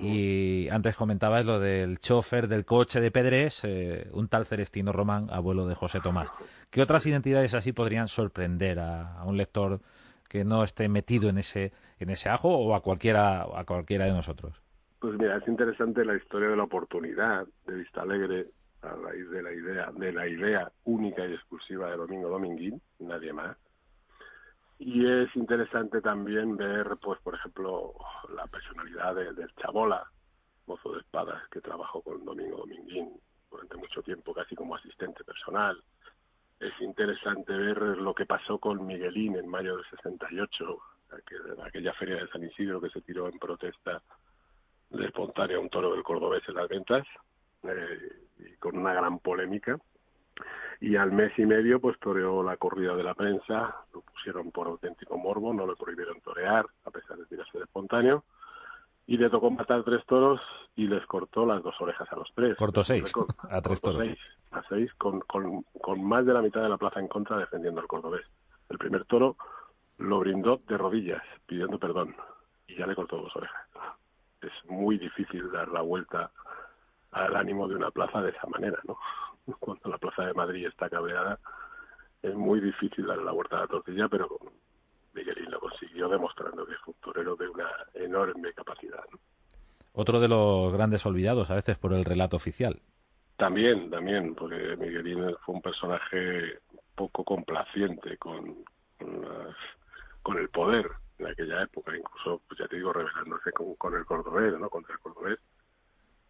y 0.00 0.68
antes 0.70 0.96
comentabas 0.96 1.44
lo 1.44 1.58
del 1.60 1.98
chofer 1.98 2.48
del 2.48 2.64
coche 2.64 3.00
de 3.00 3.10
Pedrés, 3.10 3.62
eh, 3.64 4.08
un 4.12 4.28
tal 4.28 4.46
Celestino 4.46 4.92
Román, 4.92 5.28
abuelo 5.30 5.66
de 5.66 5.74
José 5.74 6.00
Tomás. 6.00 6.30
¿Qué 6.70 6.82
otras 6.82 7.06
identidades 7.06 7.54
así 7.54 7.72
podrían 7.72 8.08
sorprender 8.08 8.78
a, 8.78 9.22
un 9.24 9.36
lector 9.36 9.80
que 10.28 10.44
no 10.44 10.62
esté 10.62 10.88
metido 10.88 11.28
en 11.28 11.38
ese, 11.38 11.72
en 11.98 12.10
ese 12.10 12.28
ajo 12.28 12.48
o 12.48 12.74
a 12.74 12.82
cualquiera, 12.82 13.42
a 13.42 13.64
cualquiera 13.64 14.04
de 14.04 14.12
nosotros? 14.12 14.60
Pues 15.00 15.16
mira, 15.18 15.36
es 15.36 15.46
interesante 15.46 16.04
la 16.04 16.16
historia 16.16 16.48
de 16.48 16.56
la 16.56 16.64
oportunidad 16.64 17.46
de 17.66 17.74
Vista 17.74 18.02
Alegre 18.02 18.46
a 18.82 18.90
raíz 18.90 19.28
de 19.30 19.42
la 19.42 19.52
idea, 19.52 19.90
de 19.92 20.12
la 20.12 20.28
idea 20.28 20.72
única 20.84 21.26
y 21.26 21.34
exclusiva 21.34 21.90
de 21.90 21.96
Domingo 21.96 22.28
Dominguín, 22.28 22.80
nadie 23.00 23.32
más. 23.32 23.56
Y 24.78 25.06
es 25.06 25.34
interesante 25.34 26.00
también 26.00 26.56
ver, 26.56 26.96
pues, 27.02 27.20
por 27.20 27.34
ejemplo, 27.34 27.94
la 28.34 28.46
personalidad 28.46 29.14
del 29.14 29.52
Chabola, 29.56 30.04
mozo 30.66 30.92
de 30.92 31.00
espadas, 31.00 31.42
que 31.50 31.60
trabajó 31.60 32.00
con 32.02 32.24
Domingo 32.24 32.58
Dominguín 32.58 33.20
durante 33.50 33.76
mucho 33.76 34.02
tiempo, 34.02 34.32
casi 34.32 34.54
como 34.54 34.76
asistente 34.76 35.24
personal. 35.24 35.82
Es 36.60 36.72
interesante 36.80 37.52
ver 37.52 37.78
lo 37.98 38.14
que 38.14 38.26
pasó 38.26 38.58
con 38.58 38.86
Miguelín 38.86 39.36
en 39.36 39.48
mayo 39.48 39.76
del 39.76 39.84
68, 39.90 40.78
aquella 41.64 41.92
feria 41.94 42.16
de 42.16 42.28
San 42.28 42.44
Isidro 42.44 42.80
que 42.80 42.90
se 42.90 43.00
tiró 43.00 43.28
en 43.28 43.38
protesta 43.38 44.02
de 44.90 45.06
espontánea 45.06 45.58
un 45.58 45.70
toro 45.70 45.92
del 45.92 46.02
cordobés 46.02 46.42
en 46.48 46.54
las 46.54 46.68
ventas. 46.68 47.06
Eh, 47.64 48.28
y 48.38 48.56
con 48.56 48.78
una 48.78 48.94
gran 48.94 49.18
polémica. 49.18 49.78
Y 50.80 50.96
al 50.96 51.12
mes 51.12 51.32
y 51.38 51.44
medio, 51.44 51.80
pues 51.80 51.98
toreó 51.98 52.42
la 52.42 52.56
corrida 52.56 52.94
de 52.94 53.02
la 53.02 53.14
prensa, 53.14 53.74
lo 53.92 54.00
pusieron 54.02 54.50
por 54.52 54.68
auténtico 54.68 55.18
morbo, 55.18 55.52
no 55.52 55.66
le 55.66 55.74
prohibieron 55.74 56.20
torear, 56.20 56.66
a 56.84 56.90
pesar 56.90 57.16
de 57.16 57.26
tirarse 57.26 57.58
de 57.58 57.64
espontáneo. 57.64 58.24
Y 59.06 59.16
le 59.16 59.30
tocó 59.30 59.50
matar 59.50 59.82
tres 59.84 60.04
toros 60.06 60.40
y 60.76 60.86
les 60.86 61.04
cortó 61.06 61.46
las 61.46 61.62
dos 61.62 61.74
orejas 61.80 62.06
a 62.12 62.16
los 62.16 62.30
tres. 62.34 62.56
Cortó 62.56 62.84
seis, 62.84 63.12
a 63.50 63.60
tres 63.60 63.80
toros. 63.80 64.02
Seis, 64.02 64.18
a 64.52 64.62
seis, 64.68 64.92
con, 64.94 65.20
con, 65.20 65.62
con 65.80 66.04
más 66.04 66.24
de 66.26 66.34
la 66.34 66.42
mitad 66.42 66.62
de 66.62 66.68
la 66.68 66.76
plaza 66.76 67.00
en 67.00 67.08
contra 67.08 67.38
defendiendo 67.38 67.80
al 67.80 67.88
cordobés. 67.88 68.26
El 68.68 68.78
primer 68.78 69.04
toro 69.06 69.36
lo 69.98 70.20
brindó 70.20 70.60
de 70.68 70.78
rodillas, 70.78 71.22
pidiendo 71.46 71.78
perdón, 71.78 72.14
y 72.66 72.76
ya 72.76 72.86
le 72.86 72.94
cortó 72.94 73.16
dos 73.16 73.34
orejas. 73.34 73.66
Es 74.40 74.70
muy 74.70 74.98
difícil 74.98 75.50
dar 75.50 75.68
la 75.68 75.80
vuelta 75.80 76.30
al 77.10 77.34
ánimo 77.34 77.66
de 77.66 77.74
una 77.74 77.90
plaza 77.90 78.22
de 78.22 78.30
esa 78.30 78.46
manera, 78.46 78.78
¿no? 78.84 78.96
Cuando 79.58 79.88
la 79.88 79.98
plaza 79.98 80.26
de 80.26 80.34
Madrid 80.34 80.66
está 80.66 80.88
cabreada, 80.88 81.38
es 82.22 82.34
muy 82.34 82.60
difícil 82.60 83.06
darle 83.06 83.24
la 83.24 83.32
vuelta 83.32 83.56
a 83.56 83.60
la 83.60 83.66
tortilla, 83.66 84.08
pero 84.08 84.28
Miguelín 85.14 85.50
lo 85.50 85.60
consiguió 85.60 86.08
demostrando 86.08 86.66
que 86.66 86.72
es 86.72 86.78
un 86.86 86.94
torero 86.94 87.36
de 87.36 87.48
una 87.48 87.70
enorme 87.94 88.52
capacidad. 88.52 89.04
Otro 89.92 90.20
de 90.20 90.28
los 90.28 90.72
grandes 90.72 91.04
olvidados 91.06 91.50
a 91.50 91.54
veces 91.54 91.78
por 91.78 91.92
el 91.92 92.04
relato 92.04 92.36
oficial. 92.36 92.80
También, 93.36 93.90
también, 93.90 94.34
porque 94.34 94.76
Miguelín 94.76 95.34
fue 95.44 95.54
un 95.54 95.62
personaje 95.62 96.58
poco 96.94 97.24
complaciente 97.24 98.16
con, 98.18 98.64
con, 100.22 100.38
el 100.38 100.48
poder 100.50 100.90
en 101.18 101.26
aquella 101.28 101.62
época, 101.62 101.96
incluso, 101.96 102.42
pues 102.48 102.58
ya 102.58 102.66
te 102.66 102.76
digo, 102.76 102.92
rebelándose 102.92 103.52
con, 103.52 103.74
con 103.76 103.94
el 103.94 104.04
cordobés, 104.04 104.58
¿no? 104.58 104.68
Contra 104.68 104.94
el 104.94 105.00
cordobés 105.00 105.38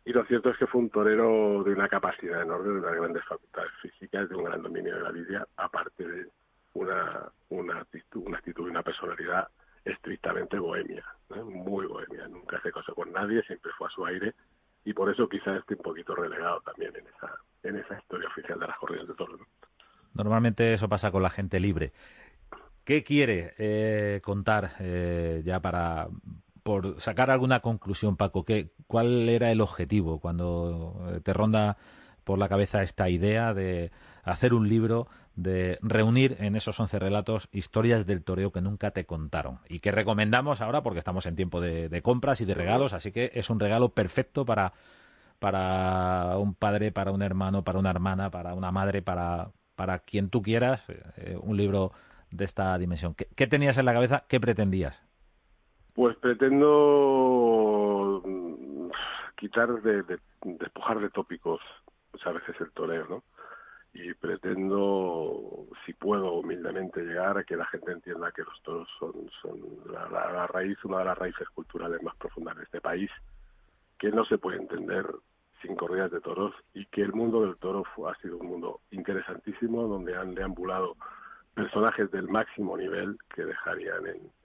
y 0.09 0.13
lo 0.15 0.25
cierto 0.25 0.49
es 0.49 0.57
que 0.57 0.67
fue 0.67 0.81
un 0.81 0.89
torero 0.89 1.63
de 1.63 1.71
una 1.75 1.87
capacidad 1.87 2.41
enorme, 2.41 2.73
de 2.73 2.79
unas 2.79 2.97
grandes 2.97 3.25
facultades 3.27 3.71
físicas, 3.83 4.27
de 4.27 4.37
un 4.37 4.45
gran 4.45 4.63
dominio 4.63 4.97
de 4.97 5.03
la 5.03 5.13
lidia, 5.13 5.47
aparte 5.59 6.03
de 6.03 6.27
una, 6.73 7.31
actitud, 7.79 8.25
y 8.27 8.61
una 8.61 8.83
personalidad 8.83 9.49
estrictamente 9.85 10.59
bohemia. 10.59 11.05
¿eh? 11.35 11.43
muy 11.43 11.85
bohemia, 11.85 12.27
nunca 12.27 12.59
se 12.63 12.73
casó 12.73 12.95
con 12.95 13.13
nadie, 13.13 13.43
siempre 13.43 13.71
fue 13.77 13.87
a 13.87 13.91
su 13.91 14.07
aire 14.07 14.33
y 14.83 14.95
por 14.95 15.13
eso 15.13 15.29
quizás 15.29 15.59
esté 15.59 15.75
un 15.75 15.83
poquito 15.83 16.15
relegado 16.15 16.63
también 16.63 16.95
en 17.65 17.77
esa, 17.77 17.99
historia 17.99 18.29
oficial 18.29 18.59
de 18.59 18.67
las 18.67 18.79
corridas 18.79 19.09
de 19.09 19.15
toros. 19.15 19.39
Normalmente 20.15 20.73
eso 20.73 20.89
pasa 20.89 21.11
con 21.11 21.23
la 21.23 21.29
gente 21.29 21.61
libre. 21.61 21.93
¿Qué 22.83 23.05
quiere 23.05 23.53
eh, 23.59 24.23
contar 24.25 24.71
eh, 24.81 25.43
ya 25.45 25.61
para 25.61 26.09
por 26.69 27.01
sacar 27.01 27.31
alguna 27.31 27.61
conclusión, 27.61 28.19
Paco? 28.19 28.45
¿qué, 28.45 28.73
¿Cuál 28.87 29.31
era 29.31 29.51
el 29.51 29.63
objetivo 29.63 30.21
cuando 30.21 31.03
eh, 31.09 31.21
te 31.23 31.33
ronda 31.33 31.79
por 32.25 32.39
la 32.39 32.51
cabeza 32.51 32.83
esta 32.83 33.09
idea 33.09 33.55
de 33.55 33.91
hacer 34.23 34.53
un 34.53 34.69
libro, 34.69 35.09
de 35.35 35.79
reunir 35.81 36.37
en 36.41 36.57
esos 36.57 36.79
once 36.79 36.99
relatos 36.99 37.49
historias 37.53 38.05
del 38.05 38.23
toreo 38.23 38.53
que 38.53 38.61
nunca 38.61 38.91
te 38.91 39.07
contaron 39.07 39.61
y 39.67 39.81
que 39.81 39.93
recomendamos 39.93 40.61
ahora 40.61 40.83
porque 40.83 40.99
estamos 40.99 41.25
en 41.25 41.37
tiempo 41.37 41.63
de, 41.63 42.03
compras 42.03 42.43
y 42.43 42.45
de 42.45 42.53
regalos, 42.53 42.93
así 42.93 43.13
que 43.13 43.31
es 43.33 43.49
un 43.49 43.61
regalo 43.61 43.95
perfecto 43.95 44.45
para, 44.45 44.75
para 45.39 46.37
un 46.37 46.53
padre, 46.53 46.93
para 46.93 47.13
un 47.13 47.23
hermano, 47.23 47.65
para 47.65 47.79
una 47.79 47.89
hermana, 47.89 48.31
para 48.31 48.53
una 48.53 48.71
madre, 48.71 49.01
para, 49.01 49.53
para 49.75 50.01
quien 50.01 50.29
tú 50.29 50.43
quieras, 50.43 50.83
eh, 51.17 51.39
un 51.41 51.57
libro 51.57 51.93
de 52.31 52.45
esta 52.45 52.77
dimensión. 52.77 53.15
¿Qué, 53.15 53.47
tenías 53.47 53.79
en 53.79 53.87
la 53.87 53.95
cabeza? 53.95 54.25
¿Qué 54.29 54.39
pretendías? 54.39 55.08
Pues 55.99 56.15
pretendo 56.19 58.23
mm, 58.25 58.89
quitar 59.37 59.83
de, 59.83 60.05
de 60.05 60.21
despojar 60.45 61.01
de 61.01 61.11
tópicos 61.11 61.61
muchas 62.13 62.35
veces 62.35 62.55
el 62.61 62.71
toreo, 62.71 63.09
¿no? 63.09 63.25
y 63.93 64.15
pretendo, 64.15 65.67
si 65.85 65.95
puedo 65.95 66.35
humildemente 66.35 67.03
llegar 67.03 67.37
a 67.37 67.43
que 67.43 67.57
la 67.57 67.67
gente 67.67 67.91
entienda 67.91 68.31
que 68.31 68.45
los 68.45 68.63
toros 68.63 68.89
son, 69.01 69.29
son 69.43 69.61
la, 69.91 70.47
raíz, 70.47 70.79
una 70.85 71.01
de 71.01 71.07
las 71.07 71.19
raíces 71.19 71.49
culturales 71.49 72.01
más 72.05 72.15
profundas 72.15 72.57
de 72.59 72.63
este 72.63 72.81
país, 72.81 73.11
que 73.99 74.13
no 74.13 74.25
se 74.27 74.39
puede 74.39 74.59
entender 74.59 75.05
sin 75.63 75.75
corridas 75.75 76.13
de 76.13 76.21
toros 76.21 76.55
y 76.75 76.87
que 76.87 77.03
el 77.03 77.13
mundo 77.13 77.43
del 77.43 77.57
toro 77.57 77.83
ha 78.09 78.15
sido 78.23 78.37
un 78.37 78.47
mundo 78.47 78.83
interesantísimo 78.93 79.89
donde 79.89 80.15
han 80.15 80.37
deambulado 80.37 80.95
personajes 81.55 82.09
del 82.13 82.29
máximo 82.29 82.77
nivel 82.77 83.19
que 83.35 83.45
dejarían 83.45 84.07
en, 84.07 84.38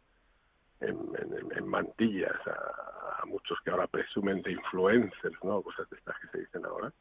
en, 0.88 1.68
mantillas 1.68 2.36
a, 2.48 3.22
a, 3.22 3.26
muchos 3.26 3.60
que 3.62 3.72
ahora 3.72 3.88
presumen 3.88 4.42
de 4.42 4.52
influencers, 4.52 5.44
¿no? 5.44 5.62
Cosas 5.62 5.90
de 5.90 5.98
estas 5.98 6.18
que 6.20 6.28
se 6.28 6.40
dicen 6.40 6.66
ahora 6.66 6.92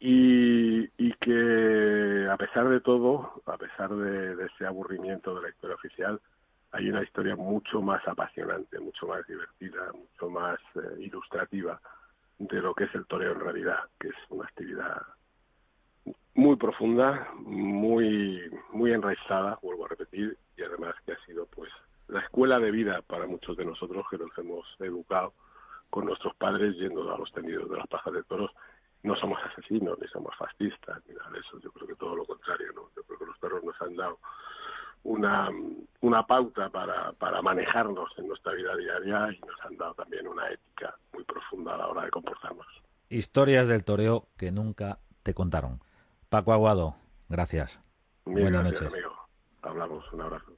y, 0.00 0.84
y 0.96 1.12
que 1.14 2.28
a 2.30 2.36
pesar 2.36 2.68
de 2.68 2.80
todo, 2.80 3.42
a 3.46 3.56
pesar 3.56 3.94
de, 3.94 4.44
ese 4.46 4.66
aburrimiento 4.66 5.34
de 5.34 5.42
la 5.42 5.48
historia 5.48 5.76
oficial, 5.76 6.20
hay 6.70 6.88
una 6.88 7.02
historia 7.02 7.34
mucho 7.34 7.80
más 7.80 8.06
apasionante, 8.06 8.78
mucho 8.78 9.06
más 9.06 9.26
divertida, 9.26 9.90
mucho 9.92 10.30
más 10.30 10.58
eh, 10.76 11.00
ilustrativa 11.00 11.80
de 12.38 12.60
lo 12.60 12.74
que 12.74 12.84
es 12.84 12.94
el 12.94 13.06
toreo 13.06 13.32
en 13.32 13.40
realidad, 13.40 13.80
que 13.98 14.08
es 14.08 14.14
una 14.28 14.44
actividad 14.44 15.02
muy 16.34 16.56
profunda, 16.56 17.28
muy 17.34 18.40
muy 18.72 18.92
enraizada, 18.92 19.58
vuelvo 19.60 19.86
a 19.86 19.88
repetir, 19.88 20.36
y 20.56 20.62
además 20.62 20.94
que 21.04 21.12
ha 21.12 21.26
sido 21.26 21.46
pues 21.46 21.70
la 22.08 22.20
escuela 22.20 22.58
de 22.58 22.70
vida 22.70 23.02
para 23.02 23.26
muchos 23.26 23.56
de 23.56 23.64
nosotros 23.64 24.06
que 24.10 24.18
nos 24.18 24.36
hemos 24.38 24.66
educado 24.80 25.34
con 25.90 26.06
nuestros 26.06 26.34
padres 26.36 26.76
yendo 26.76 27.12
a 27.12 27.18
los 27.18 27.32
tendidos 27.32 27.70
de 27.70 27.76
las 27.76 27.86
pajas 27.86 28.12
de 28.12 28.22
toros 28.24 28.50
no 29.02 29.16
somos 29.16 29.38
asesinos, 29.44 29.98
ni 30.00 30.08
somos 30.08 30.34
fascistas, 30.36 31.00
ni 31.06 31.14
nada 31.14 31.30
de 31.30 31.38
eso. 31.38 31.58
Yo 31.60 31.70
creo 31.72 31.86
que 31.86 31.94
todo 31.94 32.16
lo 32.16 32.24
contrario, 32.24 32.72
¿no? 32.74 32.90
Yo 32.96 33.02
creo 33.04 33.18
que 33.18 33.26
los 33.26 33.38
perros 33.38 33.62
nos 33.64 33.80
han 33.80 33.96
dado 33.96 34.18
una, 35.04 35.48
una 36.00 36.26
pauta 36.26 36.68
para, 36.68 37.12
para 37.12 37.40
manejarnos 37.40 38.10
en 38.18 38.28
nuestra 38.28 38.52
vida 38.52 38.76
diaria 38.76 39.32
y 39.32 39.40
nos 39.40 39.60
han 39.64 39.76
dado 39.76 39.94
también 39.94 40.26
una 40.26 40.50
ética 40.50 40.96
muy 41.12 41.24
profunda 41.24 41.74
a 41.74 41.78
la 41.78 41.86
hora 41.86 42.04
de 42.04 42.10
comportarnos. 42.10 42.66
Historias 43.08 43.68
del 43.68 43.84
toreo 43.84 44.26
que 44.36 44.50
nunca 44.50 44.98
te 45.22 45.32
contaron. 45.32 45.80
Paco 46.28 46.52
Aguado, 46.52 46.96
gracias. 47.28 47.80
Buenas 48.24 48.64
noches. 48.64 48.92
Amigo. 48.92 49.14
Hablamos, 49.62 50.12
un 50.12 50.20
abrazo. 50.20 50.57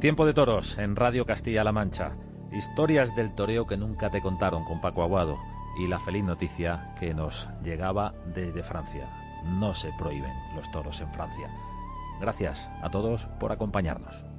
Tiempo 0.00 0.26
de 0.26 0.34
toros 0.34 0.78
en 0.78 0.96
Radio 0.96 1.24
Castilla-La 1.24 1.70
Mancha. 1.70 2.16
Historias 2.52 3.14
del 3.14 3.34
toreo 3.36 3.68
que 3.68 3.76
nunca 3.76 4.10
te 4.10 4.20
contaron 4.20 4.64
con 4.64 4.80
Paco 4.80 5.04
Aguado 5.04 5.38
y 5.78 5.86
la 5.86 6.00
feliz 6.00 6.24
noticia 6.24 6.92
que 6.98 7.14
nos 7.14 7.48
llegaba 7.62 8.12
desde 8.34 8.64
Francia. 8.64 9.08
No 9.44 9.76
se 9.76 9.92
prohíben 9.92 10.34
los 10.56 10.70
toros 10.72 11.00
en 11.00 11.12
Francia. 11.12 11.48
Gracias 12.20 12.68
a 12.82 12.90
todos 12.90 13.26
por 13.38 13.52
acompañarnos. 13.52 14.31